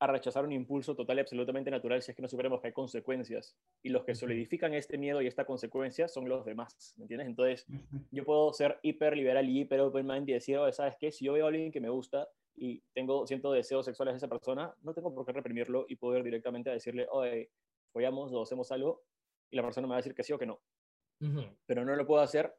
a 0.00 0.06
rechazar 0.06 0.44
un 0.44 0.52
impulso 0.52 0.94
total 0.94 1.18
y 1.18 1.20
absolutamente 1.20 1.70
natural 1.70 2.00
si 2.02 2.12
es 2.12 2.16
que 2.16 2.22
no 2.22 2.28
supiéramos 2.28 2.60
que 2.60 2.68
hay 2.68 2.72
consecuencias. 2.72 3.56
Y 3.82 3.88
los 3.88 4.04
que 4.04 4.14
solidifican 4.14 4.74
este 4.74 4.96
miedo 4.96 5.20
y 5.20 5.26
esta 5.26 5.44
consecuencia 5.44 6.06
son 6.08 6.28
los 6.28 6.44
demás, 6.44 6.94
¿me 6.96 7.04
entiendes? 7.04 7.28
Entonces, 7.28 7.66
yo 8.10 8.24
puedo 8.24 8.52
ser 8.52 8.78
hiper 8.82 9.16
liberal 9.16 9.48
y 9.48 9.60
hiper 9.60 9.80
open 9.80 10.06
mind 10.06 10.28
y 10.28 10.34
decir, 10.34 10.58
¿sabes 10.72 10.96
qué? 10.98 11.10
Si 11.10 11.24
yo 11.24 11.32
veo 11.32 11.46
a 11.46 11.48
alguien 11.48 11.72
que 11.72 11.80
me 11.80 11.88
gusta 11.88 12.28
y 12.54 12.80
tengo, 12.92 13.26
siento 13.26 13.52
deseos 13.52 13.84
sexuales 13.84 14.14
de 14.14 14.18
esa 14.18 14.28
persona, 14.28 14.74
no 14.82 14.94
tengo 14.94 15.14
por 15.14 15.26
qué 15.26 15.32
reprimirlo 15.32 15.86
y 15.88 15.96
poder 15.96 16.22
directamente 16.22 16.70
decirle, 16.70 17.06
oye, 17.10 17.50
follamos 17.92 18.32
o 18.32 18.42
hacemos 18.42 18.70
algo, 18.70 19.04
y 19.50 19.56
la 19.56 19.62
persona 19.62 19.86
me 19.86 19.92
va 19.92 19.96
a 19.96 19.98
decir 19.98 20.14
que 20.14 20.22
sí 20.22 20.32
o 20.32 20.38
que 20.38 20.46
no. 20.46 20.60
Pero 21.66 21.84
no 21.84 21.96
lo 21.96 22.06
puedo 22.06 22.22
hacer 22.22 22.54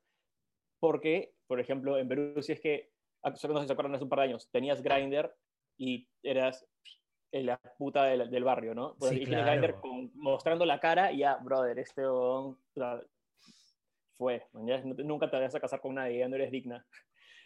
porque, 0.79 1.35
por 1.47 1.59
ejemplo, 1.59 1.97
en 1.97 2.07
Perú, 2.07 2.41
si 2.41 2.53
es 2.53 2.59
que, 2.59 2.91
ah, 3.23 3.29
no 3.29 3.35
sé 3.35 3.47
si 3.47 3.67
se 3.67 3.73
acuerdan 3.73 3.95
hace 3.95 4.03
un 4.03 4.09
par 4.09 4.19
de 4.19 4.25
años, 4.25 4.49
tenías 4.51 4.81
Grinder 4.81 5.33
y 5.77 6.09
eras 6.23 6.65
la 7.31 7.57
puta 7.77 8.05
del, 8.05 8.29
del 8.29 8.43
barrio, 8.43 8.73
¿no? 8.73 8.95
Pues, 8.97 9.13
y 9.13 9.25
tienes 9.25 9.45
Grindr 9.45 9.75
mostrando 10.15 10.65
la 10.65 10.79
cara 10.79 11.11
y 11.11 11.19
ya, 11.19 11.37
brother, 11.37 11.77
este 11.79 12.03
fue, 14.17 14.45
nunca 14.53 15.29
te 15.29 15.39
vas 15.39 15.55
a 15.55 15.59
casar 15.59 15.79
con 15.79 15.95
nadie, 15.95 16.19
ya 16.19 16.27
no 16.27 16.35
eres 16.35 16.51
digna. 16.51 16.85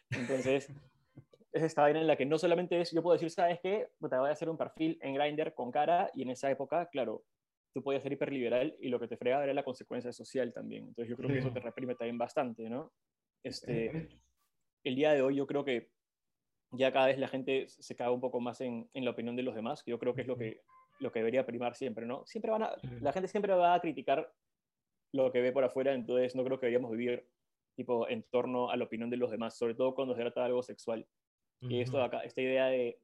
Entonces, 0.09 0.69
es 1.53 1.63
esta 1.63 1.83
vaina 1.83 2.01
en 2.01 2.07
la 2.07 2.15
que 2.15 2.25
no 2.25 2.37
solamente 2.37 2.81
es, 2.81 2.91
yo 2.91 3.03
puedo 3.03 3.13
decir, 3.13 3.29
¿sabes 3.29 3.59
qué? 3.61 3.89
Te 3.99 4.17
voy 4.17 4.29
a 4.29 4.31
hacer 4.31 4.49
un 4.49 4.57
perfil 4.57 4.97
en 5.01 5.13
Grindr 5.13 5.53
con 5.53 5.71
cara 5.71 6.09
y 6.15 6.23
en 6.23 6.31
esa 6.31 6.49
época, 6.49 6.89
claro, 6.89 7.23
tú 7.73 7.83
podías 7.83 8.03
ser 8.03 8.13
hiperliberal 8.13 8.75
y 8.79 8.89
lo 8.89 8.99
que 8.99 9.07
te 9.07 9.17
frega 9.17 9.43
era 9.43 9.53
la 9.53 9.63
consecuencia 9.63 10.11
social 10.11 10.51
también. 10.51 10.87
Entonces 10.87 11.09
yo 11.09 11.17
creo 11.17 11.29
que 11.29 11.39
eso 11.39 11.51
te 11.53 11.59
reprime 11.59 11.95
también 11.95 12.17
bastante, 12.17 12.69
¿no? 12.69 12.91
Este, 13.43 14.09
el 14.83 14.95
día 14.95 15.13
de 15.13 15.21
hoy 15.21 15.35
yo 15.35 15.45
creo 15.45 15.63
que 15.63 15.91
ya 16.73 16.91
cada 16.91 17.07
vez 17.07 17.19
la 17.19 17.27
gente 17.27 17.67
se 17.67 17.95
caga 17.95 18.11
un 18.11 18.21
poco 18.21 18.39
más 18.39 18.61
en, 18.61 18.89
en, 18.93 19.05
la 19.05 19.11
opinión 19.11 19.35
de 19.35 19.43
los 19.43 19.55
demás, 19.55 19.83
que 19.83 19.91
yo 19.91 19.99
creo 19.99 20.13
que 20.13 20.21
es 20.21 20.27
lo 20.27 20.37
que, 20.37 20.61
lo 20.99 21.11
que 21.11 21.19
debería 21.19 21.45
primar 21.45 21.75
siempre, 21.75 22.05
¿no? 22.05 22.25
Siempre 22.25 22.51
van 22.51 22.63
a, 22.63 22.75
la 22.99 23.13
gente 23.13 23.27
siempre 23.27 23.53
va 23.53 23.75
a 23.75 23.79
criticar 23.79 24.31
lo 25.11 25.31
que 25.31 25.41
ve 25.41 25.51
por 25.51 25.63
afuera, 25.63 25.93
entonces 25.93 26.35
no 26.35 26.43
creo 26.43 26.59
que 26.59 26.65
deberíamos 26.65 26.91
vivir 26.91 27.27
tipo 27.75 28.07
en 28.09 28.23
torno 28.23 28.69
a 28.69 28.77
la 28.77 28.85
opinión 28.85 29.09
de 29.09 29.17
los 29.17 29.31
demás, 29.31 29.57
sobre 29.57 29.75
todo 29.75 29.93
cuando 29.93 30.15
se 30.15 30.21
trata 30.21 30.41
de 30.41 30.45
algo 30.47 30.63
sexual. 30.63 31.07
Y 31.61 31.79
esto 31.79 32.03
acá, 32.03 32.19
esta 32.21 32.41
idea 32.41 32.65
de 32.65 32.99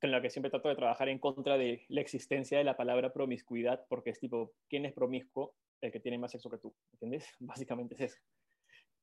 con 0.00 0.12
la 0.12 0.22
que 0.22 0.30
siempre 0.30 0.50
trato 0.50 0.68
de 0.68 0.76
trabajar 0.76 1.08
en 1.08 1.18
contra 1.18 1.58
de 1.58 1.84
la 1.88 2.00
existencia 2.00 2.58
de 2.58 2.62
la 2.62 2.76
palabra 2.76 3.12
promiscuidad, 3.12 3.84
porque 3.88 4.10
es 4.10 4.20
tipo, 4.20 4.52
¿quién 4.68 4.84
es 4.84 4.92
promiscuo? 4.92 5.56
El 5.80 5.90
que 5.90 5.98
tiene 5.98 6.18
más 6.18 6.30
sexo 6.30 6.48
que 6.48 6.58
tú, 6.58 6.72
¿entiendes? 6.92 7.26
Básicamente 7.40 7.94
es 7.94 8.00
eso 8.02 8.18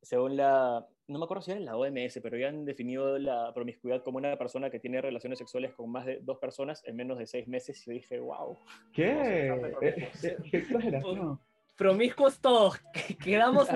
según 0.05 0.37
la, 0.37 0.85
no 1.07 1.19
me 1.19 1.25
acuerdo 1.25 1.41
si 1.41 1.51
era 1.51 1.59
la 1.59 1.75
OMS, 1.75 2.19
pero 2.21 2.37
ya 2.37 2.49
han 2.49 2.63
definido 2.63 3.17
la 3.17 3.51
promiscuidad 3.53 4.03
como 4.03 4.17
una 4.17 4.37
persona 4.37 4.69
que 4.69 4.79
tiene 4.79 5.01
relaciones 5.01 5.39
sexuales 5.39 5.73
con 5.73 5.91
más 5.91 6.05
de 6.05 6.19
dos 6.21 6.37
personas 6.37 6.83
en 6.85 6.95
menos 6.95 7.17
de 7.17 7.25
seis 7.25 7.47
meses. 7.47 7.85
Y 7.87 7.93
dije, 7.93 8.19
wow. 8.19 8.57
¿Qué? 8.93 9.47
Eh, 9.47 10.09
eh, 10.23 10.37
¿Qué 10.49 10.57
exageración? 10.57 11.39
Promiscuos 11.75 12.39
todos, 12.39 12.79
quedamos, 13.23 13.67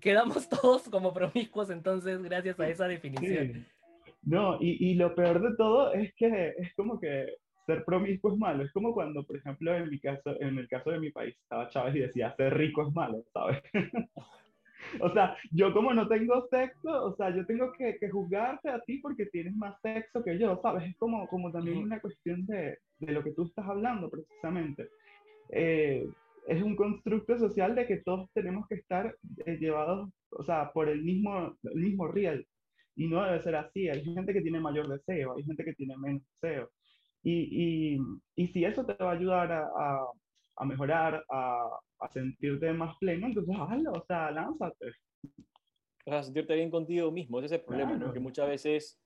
quedamos 0.00 0.48
todos 0.48 0.88
como 0.88 1.12
promiscuos 1.12 1.68
entonces 1.68 2.22
gracias 2.22 2.58
a 2.58 2.68
esa 2.68 2.88
definición. 2.88 3.66
No, 4.22 4.56
y, 4.60 4.90
y, 4.90 4.94
lo 4.94 5.14
peor 5.14 5.42
de 5.42 5.56
todo 5.56 5.92
es 5.92 6.14
que 6.14 6.54
es 6.56 6.72
como 6.76 6.98
que 6.98 7.26
ser 7.66 7.84
promiscuo 7.84 8.32
es 8.32 8.38
malo. 8.38 8.64
Es 8.64 8.72
como 8.72 8.94
cuando, 8.94 9.24
por 9.24 9.36
ejemplo, 9.36 9.74
en 9.74 9.90
mi 9.90 9.98
caso, 9.98 10.40
en 10.40 10.58
el 10.58 10.68
caso 10.68 10.90
de 10.90 11.00
mi 11.00 11.10
país, 11.10 11.36
estaba 11.42 11.68
Chávez 11.68 11.96
y 11.96 12.00
decía, 12.00 12.34
ser 12.36 12.54
rico 12.54 12.86
es 12.86 12.94
malo, 12.94 13.24
¿sabes? 13.32 13.60
O 15.00 15.10
sea, 15.12 15.36
yo 15.50 15.72
como 15.72 15.94
no 15.94 16.08
tengo 16.08 16.46
sexo, 16.50 17.04
o 17.04 17.14
sea, 17.16 17.34
yo 17.34 17.46
tengo 17.46 17.72
que, 17.72 17.96
que, 17.98 18.10
juzgarte 18.10 18.68
a 18.68 18.80
ti 18.80 18.98
porque 18.98 19.26
tienes 19.26 19.54
más 19.56 19.80
sexo 19.80 20.22
que 20.22 20.38
yo, 20.38 20.58
¿sabes? 20.62 20.90
Es 20.90 20.96
como, 20.96 21.26
como 21.28 21.50
también 21.50 21.78
una 21.78 22.00
cuestión 22.00 22.44
de, 22.46 22.78
de 22.98 23.12
lo 23.12 23.22
que 23.22 23.32
tú 23.32 23.44
estás 23.44 23.66
hablando 23.66 24.10
precisamente. 24.10 24.88
Eh, 25.50 26.08
es 26.46 26.62
un 26.62 26.74
constructo 26.76 27.38
social 27.38 27.74
de 27.74 27.86
que 27.86 27.98
todos 27.98 28.28
tenemos 28.32 28.66
que 28.68 28.76
estar 28.76 29.14
eh, 29.46 29.56
llevados, 29.58 30.10
o 30.30 30.42
sea, 30.42 30.72
por 30.72 30.88
el 30.88 31.02
mismo, 31.02 31.56
el 31.62 31.80
mismo 31.80 32.08
real. 32.08 32.44
Y 32.96 33.08
no 33.08 33.24
debe 33.24 33.40
ser 33.40 33.56
así. 33.56 33.88
Hay 33.88 34.04
gente 34.04 34.32
que 34.32 34.42
tiene 34.42 34.60
mayor 34.60 34.88
deseo, 34.88 35.36
hay 35.36 35.44
gente 35.44 35.64
que 35.64 35.74
tiene 35.74 35.96
menos 35.96 36.22
deseo. 36.40 36.70
Y, 37.22 37.94
y, 37.94 37.98
y 38.34 38.48
si 38.48 38.64
eso 38.64 38.84
te 38.84 38.94
va 39.02 39.12
a 39.12 39.14
ayudar 39.14 39.52
a, 39.52 39.60
a, 39.62 40.06
a 40.56 40.64
mejorar, 40.64 41.24
a, 41.30 41.78
a 42.00 42.08
sentirte 42.08 42.72
más 42.72 42.96
pleno, 42.98 43.26
entonces 43.26 43.56
hazlo, 43.58 43.92
o 43.92 44.04
sea, 44.06 44.30
lánzate. 44.30 44.92
Sea, 46.04 46.22
sentirte 46.22 46.54
bien 46.54 46.70
contigo 46.70 47.10
mismo, 47.10 47.38
ese 47.38 47.46
es 47.46 47.52
el 47.52 47.64
problema, 47.64 47.96
¿no? 47.96 48.12
que 48.12 48.20
muchas 48.20 48.48
veces 48.48 49.00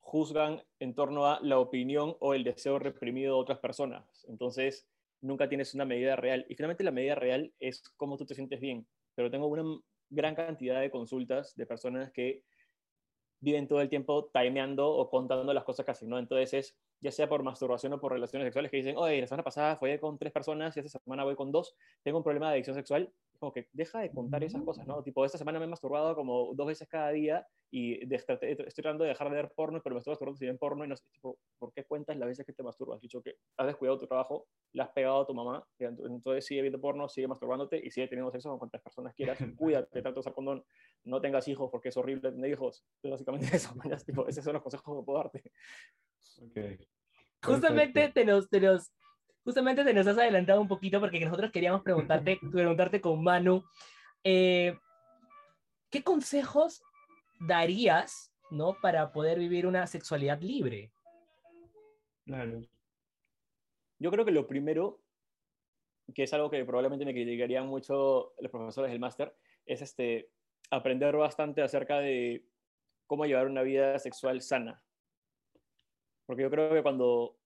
juzgan 0.00 0.62
en 0.78 0.94
torno 0.94 1.26
a 1.26 1.40
la 1.42 1.58
opinión 1.58 2.16
o 2.20 2.34
el 2.34 2.44
deseo 2.44 2.78
reprimido 2.78 3.34
de 3.34 3.40
otras 3.40 3.58
personas. 3.58 4.24
Entonces, 4.28 4.88
nunca 5.20 5.48
tienes 5.48 5.74
una 5.74 5.84
medida 5.84 6.16
real. 6.16 6.46
Y 6.48 6.54
finalmente 6.54 6.84
la 6.84 6.92
medida 6.92 7.16
real 7.16 7.52
es 7.58 7.82
cómo 7.96 8.16
tú 8.16 8.24
te 8.24 8.34
sientes 8.34 8.60
bien. 8.60 8.86
Pero 9.14 9.30
tengo 9.30 9.48
una 9.48 9.64
gran 10.08 10.34
cantidad 10.34 10.80
de 10.80 10.90
consultas 10.90 11.54
de 11.56 11.66
personas 11.66 12.12
que 12.12 12.44
viven 13.40 13.66
todo 13.66 13.80
el 13.80 13.88
tiempo 13.88 14.30
timeando 14.32 14.88
o 14.88 15.10
contando 15.10 15.52
las 15.52 15.64
cosas 15.64 15.84
que 15.84 15.90
hacen, 15.92 16.08
¿no? 16.08 16.18
Entonces 16.18 16.54
es, 16.54 16.78
ya 17.00 17.12
sea 17.12 17.28
por 17.28 17.42
masturbación 17.42 17.92
o 17.92 18.00
por 18.00 18.12
relaciones 18.12 18.46
sexuales, 18.46 18.70
que 18.70 18.78
dicen, 18.78 18.96
oye, 18.96 19.20
la 19.20 19.26
semana 19.26 19.42
pasada 19.42 19.76
fui 19.76 19.98
con 19.98 20.18
tres 20.18 20.32
personas 20.32 20.76
y 20.76 20.80
esta 20.80 20.98
semana 20.98 21.24
voy 21.24 21.36
con 21.36 21.52
dos, 21.52 21.74
tengo 22.02 22.18
un 22.18 22.24
problema 22.24 22.48
de 22.48 22.54
adicción 22.54 22.76
sexual, 22.76 23.12
como 23.38 23.52
que 23.52 23.68
deja 23.72 24.00
de 24.00 24.10
contar 24.10 24.42
esas 24.44 24.62
cosas, 24.62 24.86
¿no? 24.86 25.02
Tipo, 25.02 25.24
esta 25.24 25.38
semana 25.38 25.58
me 25.58 25.64
he 25.64 25.68
masturbado 25.68 26.14
como 26.14 26.54
dos 26.54 26.66
veces 26.66 26.88
cada 26.88 27.10
día 27.10 27.46
y 27.70 28.02
estoy 28.14 28.36
tratando 28.74 29.04
de 29.04 29.10
dejar 29.10 29.28
de 29.28 29.36
ver 29.36 29.52
porno, 29.54 29.80
pero 29.82 29.94
me 29.94 29.98
estoy 29.98 30.12
masturbando 30.12 30.38
si 30.38 30.46
ven 30.46 30.58
porno 30.58 30.84
y 30.84 30.88
no 30.88 30.96
sé, 30.96 31.04
tipo, 31.12 31.38
¿por 31.58 31.72
qué 31.72 31.84
cuentas 31.84 32.16
las 32.16 32.28
veces 32.28 32.46
que 32.46 32.52
te 32.52 32.62
masturbas? 32.62 32.96
Has 32.96 33.02
dicho 33.02 33.22
que 33.22 33.36
has 33.56 33.66
descuidado 33.66 33.98
tu 33.98 34.06
trabajo, 34.06 34.46
le 34.72 34.82
has 34.82 34.90
pegado 34.90 35.22
a 35.22 35.26
tu 35.26 35.34
mamá, 35.34 35.66
entonces 35.78 36.46
sigue 36.46 36.62
viendo 36.62 36.80
porno, 36.80 37.08
sigue 37.08 37.28
masturbándote 37.28 37.80
y 37.84 37.90
sigue 37.90 38.08
teniendo 38.08 38.30
sexo 38.30 38.50
con 38.50 38.58
cuantas 38.58 38.82
personas 38.82 39.14
quieras, 39.14 39.38
cuídate, 39.58 39.90
trata 39.90 40.12
de 40.12 40.20
usar 40.20 40.34
condón, 40.34 40.64
no 41.04 41.20
tengas 41.20 41.48
hijos 41.48 41.70
porque 41.70 41.88
es 41.88 41.96
horrible 41.96 42.30
tener 42.30 42.50
hijos. 42.50 42.84
Entonces, 43.02 43.26
básicamente 43.26 43.56
eso, 43.56 44.04
tipo, 44.04 44.26
esos 44.26 44.44
son 44.44 44.54
los 44.54 44.62
consejos 44.62 45.00
que 45.00 45.04
puedo 45.04 45.18
darte. 45.18 45.42
Okay. 46.50 46.78
Justamente 47.42 48.08
te 48.10 48.24
nos, 48.24 48.48
te 48.48 48.60
nos, 48.60 48.92
justamente 49.46 49.84
te 49.84 49.94
nos 49.94 50.08
has 50.08 50.18
adelantado 50.18 50.60
un 50.60 50.66
poquito 50.66 50.98
porque 50.98 51.24
nosotros 51.24 51.52
queríamos 51.52 51.82
preguntarte, 51.82 52.40
preguntarte 52.52 53.00
con 53.00 53.22
Manu, 53.22 53.64
eh, 54.24 54.76
¿qué 55.88 56.02
consejos 56.02 56.82
darías 57.38 58.34
¿no? 58.50 58.76
para 58.82 59.12
poder 59.12 59.38
vivir 59.38 59.64
una 59.68 59.86
sexualidad 59.86 60.40
libre? 60.40 60.90
Claro. 62.24 62.60
Yo 64.00 64.10
creo 64.10 64.24
que 64.24 64.32
lo 64.32 64.48
primero, 64.48 65.00
que 66.12 66.24
es 66.24 66.34
algo 66.34 66.50
que 66.50 66.64
probablemente 66.64 67.04
me 67.04 67.14
criticarían 67.14 67.68
mucho 67.68 68.34
los 68.40 68.50
profesores 68.50 68.90
del 68.90 68.98
máster, 68.98 69.32
es 69.64 69.80
este, 69.80 70.28
aprender 70.70 71.16
bastante 71.16 71.62
acerca 71.62 72.00
de 72.00 72.44
cómo 73.06 73.26
llevar 73.26 73.46
una 73.46 73.62
vida 73.62 73.96
sexual 74.00 74.42
sana. 74.42 74.82
Porque 76.26 76.42
yo 76.42 76.50
creo 76.50 76.72
que 76.72 76.82
cuando 76.82 77.38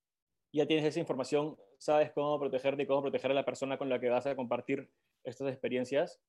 ya 0.51 0.65
tienes 0.67 0.87
esa 0.87 0.99
información, 0.99 1.59
sabes 1.81 2.13
cómo 2.13 2.39
protegerte 2.39 2.83
y 2.83 2.87
cómo 2.87 3.03
proteger 3.03 3.31
a 3.31 3.35
la 3.35 3.45
persona 3.45 3.79
con 3.79 3.89
la 3.89 3.99
que 3.99 4.09
vas 4.09 4.27
a 4.27 4.37
compartir 4.37 4.91
estas 5.25 5.49
experiencias, 5.49 6.21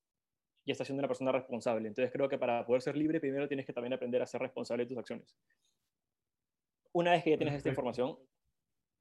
y 0.65 0.71
estás 0.71 0.87
siendo 0.87 1.01
una 1.01 1.07
persona 1.07 1.31
responsable. 1.31 1.87
Entonces 1.87 2.11
creo 2.11 2.29
que 2.29 2.37
para 2.37 2.65
poder 2.65 2.81
ser 2.81 2.95
libre, 2.95 3.19
primero 3.19 3.47
tienes 3.47 3.65
que 3.65 3.73
también 3.73 3.93
aprender 3.93 4.21
a 4.21 4.27
ser 4.27 4.41
responsable 4.41 4.83
de 4.83 4.89
tus 4.89 4.97
acciones. 4.97 5.35
Una 6.93 7.11
vez 7.11 7.23
que 7.23 7.31
ya 7.31 7.37
tienes 7.37 7.55
esta 7.55 7.69
información, 7.69 8.17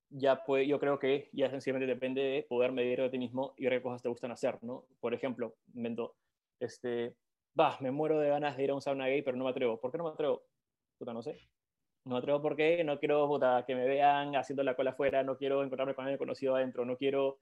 ya 0.08 0.42
puede, 0.44 0.66
yo 0.66 0.78
creo 0.80 0.98
que 0.98 1.28
ya 1.32 1.50
sencillamente 1.50 1.86
depende 1.86 2.22
de 2.22 2.42
poder 2.42 2.72
medir 2.72 3.00
a 3.00 3.10
ti 3.10 3.18
mismo 3.18 3.54
y 3.56 3.68
qué 3.68 3.82
cosas 3.82 4.02
te 4.02 4.08
gustan 4.08 4.30
hacer, 4.30 4.62
¿no? 4.62 4.86
Por 5.00 5.14
ejemplo, 5.14 5.56
invento, 5.74 6.16
este, 6.60 7.16
va, 7.58 7.76
me 7.80 7.90
muero 7.90 8.18
de 8.18 8.28
ganas 8.28 8.56
de 8.56 8.64
ir 8.64 8.70
a 8.70 8.74
un 8.74 8.80
sauna 8.80 9.06
gay, 9.06 9.22
pero 9.22 9.36
no 9.36 9.44
me 9.44 9.50
atrevo. 9.50 9.80
¿Por 9.80 9.92
qué 9.92 9.98
no 9.98 10.04
me 10.04 10.10
atrevo? 10.10 10.42
Puta, 10.98 11.12
no 11.12 11.22
sé. 11.22 11.38
No 12.04 12.16
atrevo 12.16 12.40
porque 12.40 12.82
no 12.84 12.98
quiero 12.98 13.26
puta, 13.28 13.64
que 13.66 13.74
me 13.74 13.86
vean 13.86 14.34
haciendo 14.36 14.62
la 14.62 14.74
cola 14.74 14.90
afuera, 14.90 15.22
no 15.22 15.36
quiero 15.36 15.62
encontrarme 15.62 15.94
con 15.94 16.04
alguien 16.04 16.18
conocido 16.18 16.56
adentro, 16.56 16.84
no 16.84 16.96
quiero 16.96 17.40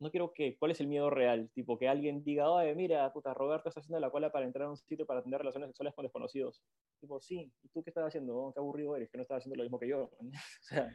no 0.00 0.10
quiero 0.10 0.32
que, 0.32 0.56
¿cuál 0.56 0.70
es 0.70 0.80
el 0.80 0.86
miedo 0.86 1.10
real? 1.10 1.50
Tipo, 1.54 1.78
que 1.78 1.86
alguien 1.86 2.24
diga, 2.24 2.50
oye, 2.50 2.74
mira, 2.74 3.12
puta, 3.12 3.34
Roberto 3.34 3.68
está 3.68 3.80
haciendo 3.80 4.00
la 4.00 4.10
cola 4.10 4.32
para 4.32 4.46
entrar 4.46 4.66
a 4.66 4.70
un 4.70 4.76
sitio 4.78 5.04
para 5.04 5.22
tener 5.22 5.38
relaciones 5.38 5.68
sexuales 5.68 5.94
con 5.94 6.04
desconocidos. 6.04 6.62
Tipo, 7.00 7.20
sí, 7.20 7.52
¿y 7.62 7.68
tú 7.68 7.82
qué 7.82 7.90
estás 7.90 8.06
haciendo? 8.06 8.34
Oh, 8.34 8.52
qué 8.52 8.60
aburrido 8.60 8.96
eres, 8.96 9.10
que 9.10 9.18
no 9.18 9.22
estás 9.22 9.38
haciendo 9.38 9.56
lo 9.56 9.62
mismo 9.62 9.78
que 9.78 9.88
yo. 9.88 10.10
o 10.20 10.62
sea, 10.62 10.90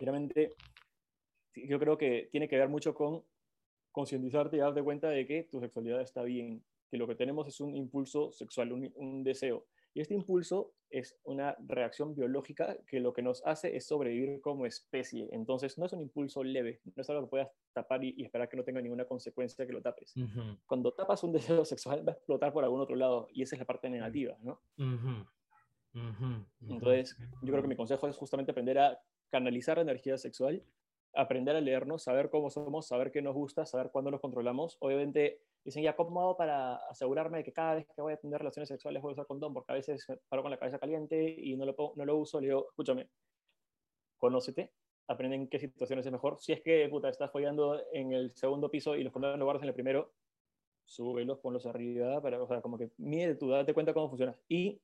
realmente, 0.00 0.52
yo 1.54 1.78
creo 1.78 1.96
que 1.96 2.28
tiene 2.30 2.46
que 2.46 2.58
ver 2.58 2.68
mucho 2.68 2.94
con 2.94 3.24
concientizarte 3.90 4.56
y 4.56 4.60
darte 4.60 4.82
cuenta 4.82 5.08
de 5.08 5.26
que 5.26 5.44
tu 5.44 5.58
sexualidad 5.58 6.02
está 6.02 6.22
bien, 6.22 6.62
que 6.90 6.98
lo 6.98 7.06
que 7.06 7.14
tenemos 7.14 7.48
es 7.48 7.58
un 7.60 7.74
impulso 7.74 8.32
sexual, 8.32 8.72
un 8.72 9.24
deseo. 9.24 9.66
Y 9.94 10.00
este 10.02 10.14
impulso 10.14 10.74
es 10.92 11.18
una 11.24 11.56
reacción 11.66 12.14
biológica 12.14 12.76
que 12.86 13.00
lo 13.00 13.12
que 13.12 13.22
nos 13.22 13.44
hace 13.46 13.76
es 13.76 13.86
sobrevivir 13.86 14.40
como 14.40 14.66
especie. 14.66 15.28
Entonces, 15.32 15.78
no 15.78 15.86
es 15.86 15.92
un 15.92 16.00
impulso 16.00 16.44
leve, 16.44 16.80
no 16.94 17.00
es 17.00 17.10
algo 17.10 17.22
que 17.22 17.28
puedas 17.28 17.48
tapar 17.72 18.04
y, 18.04 18.22
esperar 18.22 18.48
que 18.48 18.56
no 18.56 18.64
tenga 18.64 18.80
ninguna 18.80 19.04
consecuencia 19.04 19.66
que 19.66 19.72
lo 19.72 19.82
tapes. 19.82 20.14
Cuando 20.66 20.92
tapas 20.92 21.24
un 21.24 21.32
deseo 21.32 21.64
sexual, 21.64 22.06
va 22.06 22.12
a 22.12 22.14
explotar 22.14 22.52
por 22.52 22.64
algún 22.64 22.80
otro 22.80 22.96
lado 22.96 23.28
y 23.32 23.42
esa 23.42 23.56
es 23.56 23.60
la 23.60 23.66
parte 23.66 23.88
negativa, 23.90 24.36
¿no? 24.42 24.60
Entonces, 26.68 27.16
yo 27.42 27.52
creo 27.52 27.62
que 27.62 27.68
mi 27.68 27.76
consejo 27.76 28.06
es 28.08 28.16
justamente 28.16 28.52
aprender 28.52 28.78
a 28.78 29.00
canalizar 29.30 29.78
la 29.78 29.82
energía 29.82 30.18
sexual 30.18 30.62
aprender 31.14 31.56
a 31.56 31.60
leernos, 31.60 32.02
saber 32.02 32.30
cómo 32.30 32.50
somos, 32.50 32.86
saber 32.86 33.10
qué 33.10 33.20
nos 33.22 33.34
gusta, 33.34 33.66
saber 33.66 33.90
cuándo 33.90 34.10
nos 34.10 34.20
controlamos. 34.20 34.76
Obviamente, 34.80 35.40
dicen, 35.64 35.82
ya, 35.82 35.94
¿cómo 35.94 36.20
hago 36.20 36.36
para 36.36 36.76
asegurarme 36.88 37.38
de 37.38 37.44
que 37.44 37.52
cada 37.52 37.74
vez 37.74 37.86
que 37.94 38.00
voy 38.00 38.14
a 38.14 38.16
tener 38.16 38.38
relaciones 38.38 38.68
sexuales 38.68 39.02
voy 39.02 39.10
a 39.10 39.14
usar 39.14 39.26
condón? 39.26 39.52
Porque 39.52 39.72
a 39.72 39.74
veces 39.74 40.06
paro 40.28 40.42
con 40.42 40.50
la 40.50 40.58
cabeza 40.58 40.78
caliente 40.78 41.36
y 41.38 41.56
no 41.56 41.66
lo, 41.66 41.74
no 41.96 42.04
lo 42.04 42.16
uso. 42.16 42.40
Le 42.40 42.48
digo, 42.48 42.68
escúchame, 42.70 43.08
conócete, 44.16 44.72
aprende 45.08 45.36
en 45.36 45.48
qué 45.48 45.58
situaciones 45.58 46.06
es 46.06 46.12
mejor. 46.12 46.38
Si 46.40 46.52
es 46.52 46.62
que, 46.62 46.88
puta, 46.88 47.08
estás 47.08 47.30
follando 47.30 47.82
en 47.92 48.12
el 48.12 48.34
segundo 48.34 48.70
piso 48.70 48.96
y 48.96 49.04
los 49.04 49.12
condones 49.12 49.38
lo 49.38 49.44
guardas 49.44 49.62
en 49.62 49.68
el 49.68 49.74
primero, 49.74 50.12
súbelos, 50.84 51.38
ponlos 51.40 51.66
arriba, 51.66 52.20
para, 52.22 52.42
o 52.42 52.46
sea, 52.46 52.60
como 52.62 52.78
que 52.78 52.90
mide 52.96 53.34
tú, 53.34 53.50
date 53.50 53.74
cuenta 53.74 53.92
cómo 53.92 54.08
funciona. 54.08 54.34
Y 54.48 54.80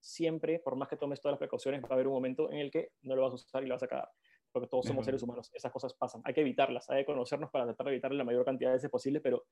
siempre, 0.00 0.58
por 0.58 0.76
más 0.76 0.88
que 0.88 0.96
tomes 0.96 1.20
todas 1.20 1.34
las 1.34 1.38
precauciones, 1.38 1.82
va 1.82 1.88
a 1.90 1.94
haber 1.94 2.06
un 2.06 2.14
momento 2.14 2.50
en 2.50 2.58
el 2.58 2.70
que 2.70 2.92
no 3.02 3.14
lo 3.14 3.22
vas 3.22 3.32
a 3.32 3.34
usar 3.34 3.62
y 3.62 3.66
lo 3.66 3.74
vas 3.74 3.82
a 3.82 3.88
cagar 3.88 4.10
porque 4.56 4.70
todos 4.70 4.86
somos 4.86 5.04
seres 5.04 5.22
humanos, 5.22 5.50
esas 5.52 5.70
cosas 5.70 5.92
pasan, 5.92 6.22
hay 6.24 6.32
que 6.32 6.40
evitarlas, 6.40 6.88
hay 6.88 7.02
que 7.02 7.04
conocernos 7.04 7.50
para 7.50 7.66
tratar 7.66 7.88
de 7.88 7.92
evitarle 7.92 8.16
la 8.16 8.24
mayor 8.24 8.42
cantidad 8.42 8.70
de 8.70 8.76
veces 8.76 8.90
posible, 8.90 9.20
pero 9.20 9.44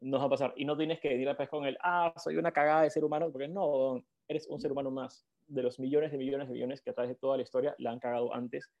nos 0.00 0.20
va 0.20 0.24
a 0.24 0.28
pasar. 0.28 0.52
Y 0.56 0.64
no 0.64 0.76
tienes 0.76 0.98
que 0.98 1.14
ir 1.14 1.28
a 1.28 1.36
pez 1.36 1.48
con 1.48 1.64
el, 1.64 1.78
ah, 1.80 2.12
soy 2.16 2.36
una 2.36 2.50
cagada 2.50 2.82
de 2.82 2.90
ser 2.90 3.04
humano, 3.04 3.30
porque 3.30 3.46
no, 3.46 4.04
eres 4.26 4.48
un 4.48 4.60
ser 4.60 4.72
humano 4.72 4.90
más 4.90 5.24
de 5.46 5.62
los 5.62 5.78
millones 5.78 6.10
de 6.10 6.18
millones 6.18 6.48
de 6.48 6.54
millones 6.54 6.82
que 6.82 6.90
a 6.90 6.94
través 6.94 7.10
de 7.10 7.14
toda 7.14 7.36
la 7.36 7.44
historia 7.44 7.76
la 7.78 7.92
han 7.92 8.00
cagado 8.00 8.34
antes, 8.34 8.72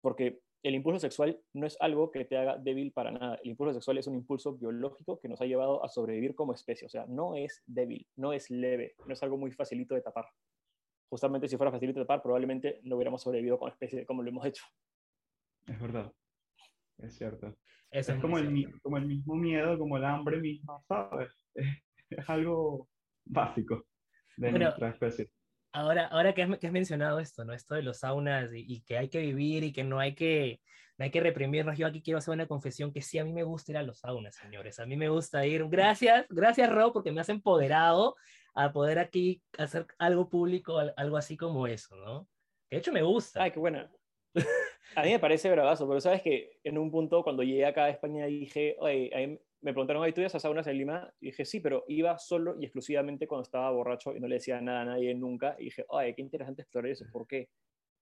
porque 0.00 0.40
el 0.64 0.74
impulso 0.74 0.98
sexual 0.98 1.40
no 1.52 1.64
es 1.64 1.76
algo 1.78 2.10
que 2.10 2.24
te 2.24 2.36
haga 2.36 2.58
débil 2.58 2.90
para 2.90 3.12
nada. 3.12 3.38
El 3.44 3.50
impulso 3.50 3.74
sexual 3.74 3.98
es 3.98 4.08
un 4.08 4.16
impulso 4.16 4.54
biológico 4.54 5.20
que 5.20 5.28
nos 5.28 5.40
ha 5.40 5.46
llevado 5.46 5.84
a 5.84 5.88
sobrevivir 5.88 6.34
como 6.34 6.54
especie. 6.54 6.86
O 6.86 6.90
sea, 6.90 7.06
no 7.06 7.36
es 7.36 7.62
débil, 7.66 8.04
no 8.16 8.32
es 8.32 8.50
leve, 8.50 8.96
no 9.06 9.12
es 9.12 9.22
algo 9.22 9.36
muy 9.36 9.52
facilito 9.52 9.94
de 9.94 10.02
tapar. 10.02 10.26
Justamente 11.08 11.48
si 11.48 11.56
fuera 11.56 11.72
facilito 11.72 12.00
de 12.00 12.04
tapar, 12.04 12.22
probablemente 12.22 12.80
no 12.82 12.96
hubiéramos 12.96 13.22
sobrevivido 13.22 13.58
como 13.58 13.70
especie 13.70 14.04
como 14.04 14.22
lo 14.22 14.28
hemos 14.28 14.44
hecho. 14.44 14.64
Es 15.68 15.80
verdad. 15.80 16.12
Es 16.98 17.16
cierto. 17.16 17.56
es, 17.90 18.10
como, 18.20 18.38
el, 18.38 18.80
como 18.82 18.96
el 18.96 19.06
mismo 19.06 19.34
miedo, 19.36 19.78
como 19.78 19.96
el 19.96 20.04
hambre 20.04 20.38
misma, 20.38 20.80
¿sabes? 20.86 21.32
Es, 22.10 22.26
algo 22.26 22.88
básico 23.26 23.84
de 24.38 24.50
nuestra 24.50 24.88
especie. 24.88 25.30
Ahora, 25.72 26.06
ahora 26.06 26.32
que, 26.32 26.42
has, 26.42 26.58
que 26.58 26.66
has, 26.66 26.72
mencionado 26.72 27.20
esto, 27.20 27.44
¿no? 27.44 27.52
Esto 27.52 27.74
de 27.74 27.82
los 27.82 27.98
saunas 27.98 28.50
y, 28.54 28.80
que 28.80 28.96
hay 28.96 29.10
que 29.10 29.20
vivir 29.20 29.62
y 29.62 29.74
que 29.74 29.84
no 29.84 30.00
hay 30.00 30.14
que, 30.14 30.62
no 30.96 31.04
hay 31.04 31.10
que 31.10 31.20
reprimirnos, 31.20 31.76
yo 31.76 31.86
aquí 31.86 32.00
quiero 32.00 32.16
hacer 32.16 32.32
una 32.32 32.46
confesión 32.46 32.90
que 32.90 33.02
sí, 33.02 33.18
a 33.18 33.24
mí 33.24 33.34
me 33.34 33.42
gusta 33.42 33.72
ir 33.72 33.76
a 33.76 33.82
los 33.82 33.98
saunas, 33.98 34.36
señores. 34.36 34.80
A 34.80 34.86
mí 34.86 34.96
me 34.96 35.10
gusta 35.10 35.44
ir. 35.44 35.68
Gracias, 35.68 36.24
gracias, 36.30 36.72
Rob, 36.72 36.94
porque 36.94 37.12
me 37.12 37.20
has 37.20 37.28
empoderado 37.28 38.16
a 38.54 38.72
poder 38.72 38.98
aquí 38.98 39.42
hacer 39.58 39.86
algo 39.98 40.30
público, 40.30 40.78
algo 40.96 41.18
así 41.18 41.36
como 41.36 41.66
eso, 41.66 41.94
¿no? 41.96 42.26
De 42.70 42.78
hecho, 42.78 42.90
me 42.90 43.02
gusta. 43.02 43.42
Ay, 43.42 43.50
qué 43.50 43.58
buena. 43.58 43.90
A 44.94 45.02
mí 45.02 45.10
me 45.10 45.18
parece 45.18 45.50
bravazo, 45.50 45.86
pero 45.88 46.00
sabes 46.00 46.22
que 46.22 46.58
en 46.64 46.78
un 46.78 46.90
punto 46.90 47.22
cuando 47.22 47.42
llegué 47.42 47.66
acá 47.66 47.84
a 47.84 47.90
España 47.90 48.26
dije, 48.26 48.76
oye, 48.78 49.40
me 49.60 49.72
preguntaron, 49.72 50.12
¿tú 50.12 50.20
ibas 50.20 50.34
a 50.34 50.40
saunas 50.40 50.66
en 50.66 50.78
Lima? 50.78 51.12
Y 51.20 51.26
dije, 51.26 51.44
sí, 51.44 51.60
pero 51.60 51.84
iba 51.88 52.18
solo 52.18 52.56
y 52.58 52.64
exclusivamente 52.64 53.26
cuando 53.26 53.42
estaba 53.42 53.70
borracho 53.70 54.14
y 54.14 54.20
no 54.20 54.28
le 54.28 54.36
decía 54.36 54.60
nada 54.60 54.82
a 54.82 54.84
nadie 54.84 55.14
nunca. 55.14 55.56
Y 55.58 55.64
dije, 55.64 55.84
oye, 55.88 56.14
qué 56.14 56.22
interesante 56.22 56.62
explorar 56.62 56.90
eso, 56.90 57.04
¿por 57.12 57.26
qué? 57.26 57.48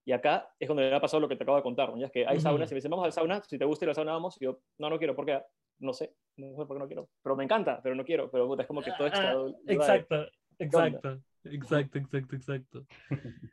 Y 0.05 0.12
acá 0.12 0.49
es 0.61 0.68
cuando 0.68 0.83
le 0.83 0.94
ha 0.94 1.01
pasado 1.01 1.20
lo 1.20 1.29
que 1.29 1.37
te 1.37 1.42
acabo 1.42 1.57
de 1.57 1.64
contar, 1.64 1.90
¿no? 1.90 1.99
ya 1.99 2.07
es 2.07 2.12
que 2.12 2.27
hay 2.27 2.38
saunas 2.38 2.70
y 2.70 2.75
me 2.75 2.77
dicen, 2.77 2.90
vamos 2.90 3.07
al 3.07 3.12
sauna, 3.12 3.42
si 3.42 3.59
te 3.59 3.64
gusta 3.64 3.85
ir 3.85 3.88
a 3.88 3.90
la 3.90 3.94
sauna, 3.94 4.12
vamos. 4.12 4.40
Y 4.40 4.44
yo, 4.44 4.61
no, 4.79 4.88
no 4.88 4.99
quiero, 4.99 5.16
¿por 5.16 5.27
qué? 5.27 5.42
No 5.81 5.92
sé, 5.92 6.14
no 6.37 6.57
sé 6.57 6.66
por 6.66 6.77
qué 6.77 6.79
no 6.79 6.87
quiero. 6.87 7.09
Pero 7.22 7.35
me 7.35 7.44
encanta, 7.44 7.81
pero 7.83 7.94
no 7.96 8.05
quiero. 8.05 8.31
Pero 8.31 8.59
es 8.59 8.66
como 8.66 8.83
que 8.83 8.92
todo 8.96 9.09
está... 9.09 9.35
exacto, 9.66 10.27
exacto. 10.59 11.20
Exacto, 11.51 11.99
exacto, 11.99 12.37
exacto. 12.37 12.87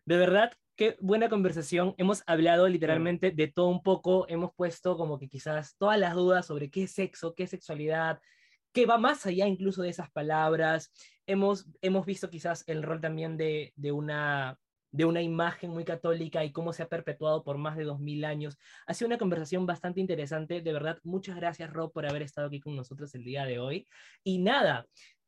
De 0.06 0.17
verdad, 0.17 0.52
qué 0.75 0.97
buena 0.99 1.29
conversación. 1.29 1.95
Hemos 1.97 2.23
hablado 2.27 2.67
literalmente 2.67 3.31
de 3.31 3.47
todo 3.47 3.67
un 3.67 3.83
poco. 3.83 4.25
Hemos 4.29 4.53
puesto 4.55 4.97
como 4.97 5.19
que 5.19 5.29
quizás 5.29 5.75
todas 5.77 5.99
las 5.99 6.15
dudas 6.15 6.45
sobre 6.45 6.69
qué 6.69 6.83
es 6.83 6.91
sexo, 6.91 7.33
qué 7.36 7.43
es 7.43 7.51
sexualidad, 7.51 8.19
qué 8.71 8.86
va 8.86 8.97
más 8.97 9.25
allá 9.25 9.47
incluso 9.47 9.81
de 9.81 9.89
esas 9.89 10.12
palabras. 10.12 10.91
Hemos, 11.27 11.67
hemos 11.81 12.05
visto 12.05 12.29
quizás 12.29 12.63
el 12.67 12.83
rol 12.83 13.01
también 13.01 13.38
de, 13.38 13.73
de 13.75 13.91
una 13.91 14.57
de 14.93 15.05
una 15.05 15.23
imagen 15.23 15.71
muy 15.71 15.83
católica 15.83 16.45
y 16.45 16.51
cómo 16.51 16.71
se 16.71 16.83
ha 16.83 16.88
perpetuado 16.88 17.43
por 17.43 17.57
más 17.57 17.75
de 17.75 17.83
dos 17.83 17.99
mil 17.99 18.23
años. 18.23 18.59
Ha 18.86 18.93
sido 18.93 19.07
una 19.07 19.17
conversación 19.17 19.65
bastante 19.65 19.99
interesante. 19.99 20.62
De 20.62 20.71
verdad, 20.71 20.99
muchas 21.03 21.36
gracias, 21.36 21.73
Rob, 21.73 21.91
por 21.91 22.05
haber 22.05 22.21
estado 22.21 22.47
aquí 22.47 22.59
con 22.59 22.75
nosotros 22.75 23.13
el 23.15 23.23
día 23.23 23.43
de 23.45 23.57
hoy. 23.57 23.88
Y 24.23 24.38
nada, 24.38 24.86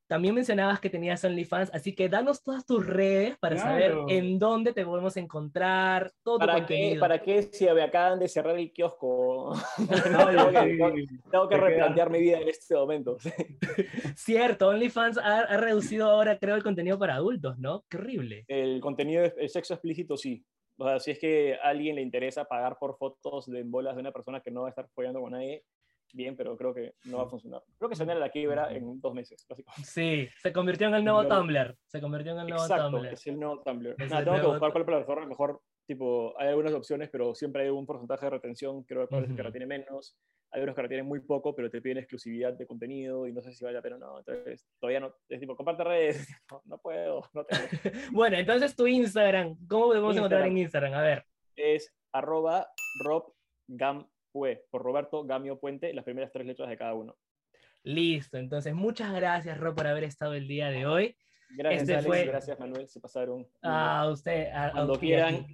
también 0.07 0.35
mencionabas 0.35 0.79
que 0.79 0.89
tenías 0.89 1.23
OnlyFans, 1.23 1.71
así 1.73 1.95
que 1.95 2.09
danos 2.09 2.43
todas 2.43 2.65
tus 2.65 2.85
redes 2.85 3.37
para 3.37 3.57
saber 3.57 3.95
en 4.09 4.37
dónde 4.37 4.71
te 4.73 4.85
podemos 4.85 5.17
encontrar, 5.17 6.11
todo 6.23 6.39
¿Para 6.39 6.53
tu 6.53 6.59
contenido. 6.59 6.93
Qué, 6.93 6.99
¿Para 6.99 7.21
qué 7.21 7.43
si 7.43 7.65
me 7.65 7.81
acaban 7.81 8.19
de 8.19 8.27
cerrar 8.27 8.57
el 8.57 8.71
kiosco? 8.71 9.53
tengo, 11.31 11.49
que, 11.49 11.57
replantear 11.57 12.09
mi 12.09 12.19
vida 12.19 12.39
en 12.39 12.49
este 12.49 12.75
momento. 12.75 13.17
Cierto, 14.15 14.67
OnlyFans 14.67 15.17
ha, 15.17 15.57
reducido 15.57 16.09
ahora, 16.09 16.37
creo, 16.37 16.55
el 16.55 16.63
contenido 16.63 16.99
para 16.99 17.15
adultos, 17.15 17.57
¿no? 17.57 17.83
Qué 17.89 17.97
horrible. 17.97 18.45
El 18.47 18.79
contenido, 18.81 19.23
el 19.23 19.49
sexo 19.49 19.73
explícito, 19.73 20.17
sí. 20.17 20.45
O 20.77 20.85
sea, 20.85 20.99
si 20.99 21.11
es 21.11 21.19
que 21.19 21.55
a 21.55 21.69
alguien 21.69 21.95
le 21.95 22.01
interesa 22.01 22.45
pagar 22.45 22.77
por 22.77 22.97
fotos 22.97 23.45
de 23.45 23.63
bolas 23.63 23.95
de 23.95 24.01
una 24.01 24.11
persona 24.11 24.41
que 24.41 24.51
no 24.51 24.61
va 24.61 24.67
a 24.67 24.69
estar 24.69 24.87
follando 24.93 25.21
con 25.21 25.31
nadie, 25.31 25.63
bien, 26.15 26.35
pero 26.35 26.57
creo 26.57 26.73
que 26.73 26.95
no 27.05 27.17
va 27.17 27.23
a 27.23 27.29
funcionar. 27.29 27.61
Creo 27.77 27.89
que 27.89 27.95
se 27.95 28.05
viene 28.05 28.19
la 28.19 28.29
quiebra 28.29 28.73
en 28.73 28.99
dos 29.01 29.13
meses, 29.13 29.45
básicamente. 29.47 29.89
Sí, 29.89 30.27
se 30.41 30.53
convirtió 30.53 30.87
en 30.87 30.95
el 30.95 31.03
nuevo 31.03 31.27
Tumblr. 31.27 31.77
Se 31.85 32.01
convirtió 32.01 32.31
en 32.31 32.39
el 32.39 32.47
nuevo 32.47 32.63
Exacto, 32.63 32.91
Tumblr. 32.91 33.13
es 33.13 33.27
el 33.27 33.39
nuevo 33.39 33.61
Tumblr. 33.61 33.95
Nada, 34.09 34.23
tengo 34.23 34.37
que 34.39 34.47
buscar 34.47 34.71
cuál 34.71 34.85
plataforma 34.85 35.25
mejor. 35.25 35.61
Tipo, 35.85 36.33
hay 36.39 36.47
algunas 36.47 36.73
opciones, 36.73 37.09
pero 37.11 37.35
siempre 37.35 37.63
hay 37.63 37.69
un 37.69 37.85
porcentaje 37.85 38.25
de 38.25 38.31
retención. 38.31 38.83
Creo 38.83 39.01
que 39.01 39.15
parece 39.15 39.35
que 39.35 39.43
retiene 39.43 39.67
menos. 39.67 40.17
Hay 40.51 40.61
unos 40.63 40.73
que 40.73 40.81
retienen 40.81 41.05
muy 41.05 41.19
poco, 41.19 41.53
pero 41.53 41.69
te 41.69 41.81
piden 41.81 41.97
exclusividad 41.97 42.53
de 42.53 42.65
contenido 42.65 43.27
y 43.27 43.33
no 43.33 43.41
sé 43.41 43.51
si 43.53 43.63
vale 43.63 43.75
la 43.75 43.81
pena 43.81 43.97
o 43.97 43.99
no. 43.99 44.19
Entonces, 44.19 44.65
todavía 44.79 45.01
no. 45.01 45.13
Es 45.29 45.39
tipo, 45.39 45.55
comparte 45.55 45.83
redes. 45.83 46.27
No, 46.65 46.77
puedo, 46.79 47.21
no 47.33 47.45
tengo. 47.45 47.63
bueno, 48.13 48.37
entonces 48.37 48.75
tu 48.75 48.87
Instagram. 48.87 49.57
¿Cómo 49.67 49.87
podemos 49.87 50.15
encontrar 50.15 50.47
en 50.47 50.57
Instagram? 50.57 50.93
A 50.93 51.01
ver. 51.01 51.25
Es 51.55 51.93
arroba 52.13 52.67
robgam 53.03 54.07
por 54.69 54.83
Roberto 54.83 55.23
Gamio 55.23 55.59
Puente, 55.59 55.93
las 55.93 56.03
primeras 56.03 56.31
tres 56.31 56.45
letras 56.45 56.69
de 56.69 56.77
cada 56.77 56.93
uno. 56.93 57.15
Listo, 57.83 58.37
entonces 58.37 58.73
muchas 58.73 59.13
gracias 59.13 59.57
Rob 59.59 59.75
por 59.75 59.87
haber 59.87 60.03
estado 60.03 60.33
el 60.33 60.47
día 60.47 60.69
de 60.69 60.85
hoy. 60.85 61.15
Gracias 61.51 61.83
este 61.83 61.95
Alex, 61.95 62.27
gracias 62.27 62.59
Manuel, 62.59 62.87
se 62.89 62.99
pasaron. 62.99 63.47
A 63.61 64.09
usted, 64.09 64.49
cuando 64.73 64.99
quieran, 64.99 65.45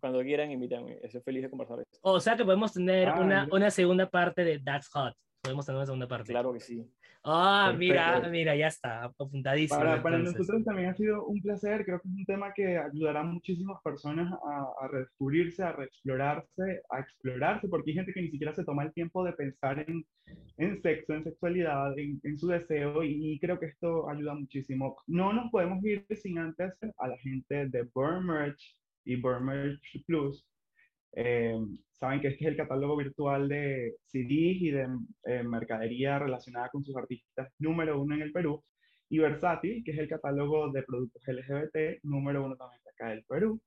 cuando 0.00 0.20
quieran 0.22 0.50
invítanme, 0.50 0.98
estoy 1.02 1.20
feliz 1.20 1.42
de 1.42 1.50
conversar 1.50 1.80
esto. 1.80 1.98
O 2.02 2.18
sea 2.18 2.36
que 2.36 2.44
podemos 2.44 2.72
tener 2.72 3.08
ah, 3.08 3.20
una, 3.20 3.48
una 3.52 3.70
segunda 3.70 4.08
parte 4.08 4.42
de 4.44 4.58
That's 4.58 4.88
Hot 4.88 5.14
podemos 5.42 5.66
tener 5.66 5.76
una 5.76 5.86
segunda 5.86 6.08
parte. 6.08 6.32
Claro 6.32 6.52
que 6.52 6.60
sí. 6.60 6.88
Ah, 7.24 7.72
mira, 7.78 8.28
mira, 8.28 8.56
ya 8.56 8.66
está, 8.66 9.04
apuntadísimo. 9.04 9.78
Para, 9.78 10.02
para, 10.02 10.18
nosotros 10.18 10.64
también 10.64 10.88
ha 10.88 10.94
sido 10.94 11.24
un 11.26 11.40
placer, 11.40 11.84
creo 11.84 12.00
que 12.00 12.08
es 12.08 12.14
un 12.14 12.24
tema 12.24 12.52
que 12.52 12.76
ayudará 12.76 13.20
a 13.20 13.24
muchísimas 13.24 13.80
personas 13.82 14.32
a, 14.32 14.84
a, 14.84 14.88
redescubrirse, 14.88 15.62
a 15.62 15.72
reexplorarse, 15.72 16.82
a 16.90 16.98
explorarse, 16.98 17.68
porque 17.68 17.92
hay 17.92 17.96
gente 17.96 18.12
que 18.12 18.22
ni 18.22 18.30
siquiera 18.30 18.52
se 18.54 18.64
toma 18.64 18.82
el 18.82 18.92
tiempo 18.92 19.24
de 19.24 19.34
pensar 19.34 19.78
en, 19.88 20.04
en 20.56 20.82
sexo, 20.82 21.14
en 21.14 21.22
sexualidad, 21.22 21.96
en, 21.96 22.20
en, 22.24 22.36
su 22.36 22.48
deseo, 22.48 23.04
y 23.04 23.38
creo 23.38 23.60
que 23.60 23.66
esto 23.66 24.10
ayuda 24.10 24.34
muchísimo. 24.34 24.96
No 25.06 25.32
nos 25.32 25.48
podemos 25.52 25.84
ir 25.84 26.04
sin 26.16 26.38
antes 26.38 26.72
a 26.98 27.06
la 27.06 27.16
gente 27.18 27.68
de 27.68 27.88
Burn 27.94 28.26
Merch 28.26 28.76
y 29.04 29.14
Burn 29.14 29.44
Merch 29.44 30.04
Plus, 30.06 30.44
eh, 31.14 31.58
saben 31.92 32.20
que 32.20 32.28
este 32.28 32.44
es 32.44 32.50
el 32.50 32.56
catálogo 32.56 32.96
virtual 32.96 33.48
de 33.48 33.96
CDs 34.06 34.62
y 34.62 34.70
de 34.70 34.88
eh, 35.24 35.42
mercadería 35.42 36.18
relacionada 36.18 36.68
con 36.70 36.84
sus 36.84 36.96
artistas 36.96 37.52
número 37.58 38.00
uno 38.00 38.14
en 38.14 38.22
el 38.22 38.32
Perú. 38.32 38.62
Y 39.08 39.18
Versátil, 39.18 39.82
que 39.84 39.92
es 39.92 39.98
el 39.98 40.08
catálogo 40.08 40.72
de 40.72 40.82
productos 40.82 41.22
LGBT 41.26 42.02
número 42.02 42.44
uno 42.44 42.56
también 42.56 42.80
acá 42.92 43.10
del 43.10 43.24
Perú. 43.24 43.60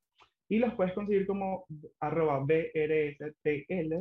Y 0.49 0.60
los 0.60 0.73
puedes 0.73 0.93
conseguir 0.93 1.25
como 1.27 1.65
arroba 1.99 2.39
brstl.store. 2.39 3.95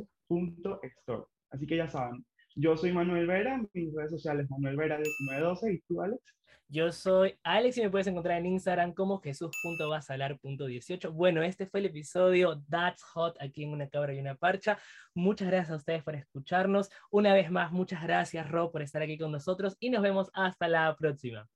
Así 1.51 1.67
que 1.67 1.77
ya 1.77 1.89
saben, 1.89 2.25
yo 2.55 2.77
soy 2.77 2.93
Manuel 2.93 3.27
Vera, 3.27 3.61
mis 3.73 3.95
redes 3.95 4.11
sociales 4.11 4.49
Manuel 4.51 4.77
Vera 4.77 4.99
1912 4.99 5.73
y 5.73 5.81
tú, 5.89 6.03
Alex. 6.03 6.23
Yo 6.69 6.91
soy 6.91 7.39
Alex 7.45 7.77
y 7.79 7.83
me 7.83 7.91
puedes 7.91 8.07
encontrar 8.07 8.39
en 8.39 8.47
Instagram 8.47 8.95
como 8.95 9.21
jesús.basalar.18. 9.21 11.13
Bueno, 11.13 11.43
este 11.43 11.67
fue 11.67 11.81
el 11.81 11.87
episodio 11.87 12.63
That's 12.71 13.03
Hot 13.13 13.37
aquí 13.41 13.65
en 13.65 13.73
Una 13.73 13.89
Cabra 13.89 14.15
y 14.15 14.19
una 14.19 14.35
Parcha. 14.35 14.79
Muchas 15.15 15.49
gracias 15.49 15.73
a 15.73 15.77
ustedes 15.77 16.03
por 16.03 16.15
escucharnos. 16.15 16.91
Una 17.11 17.35
vez 17.35 17.51
más, 17.51 17.71
muchas 17.71 18.03
gracias, 18.03 18.51
Rob, 18.51 18.73
por 18.73 18.83
estar 18.83 19.03
aquí 19.03 19.19
con 19.19 19.31
nosotros 19.31 19.77
y 19.79 19.91
nos 19.91 20.03
vemos 20.03 20.31
hasta 20.33 20.67
la 20.67 20.97
próxima. 20.97 21.47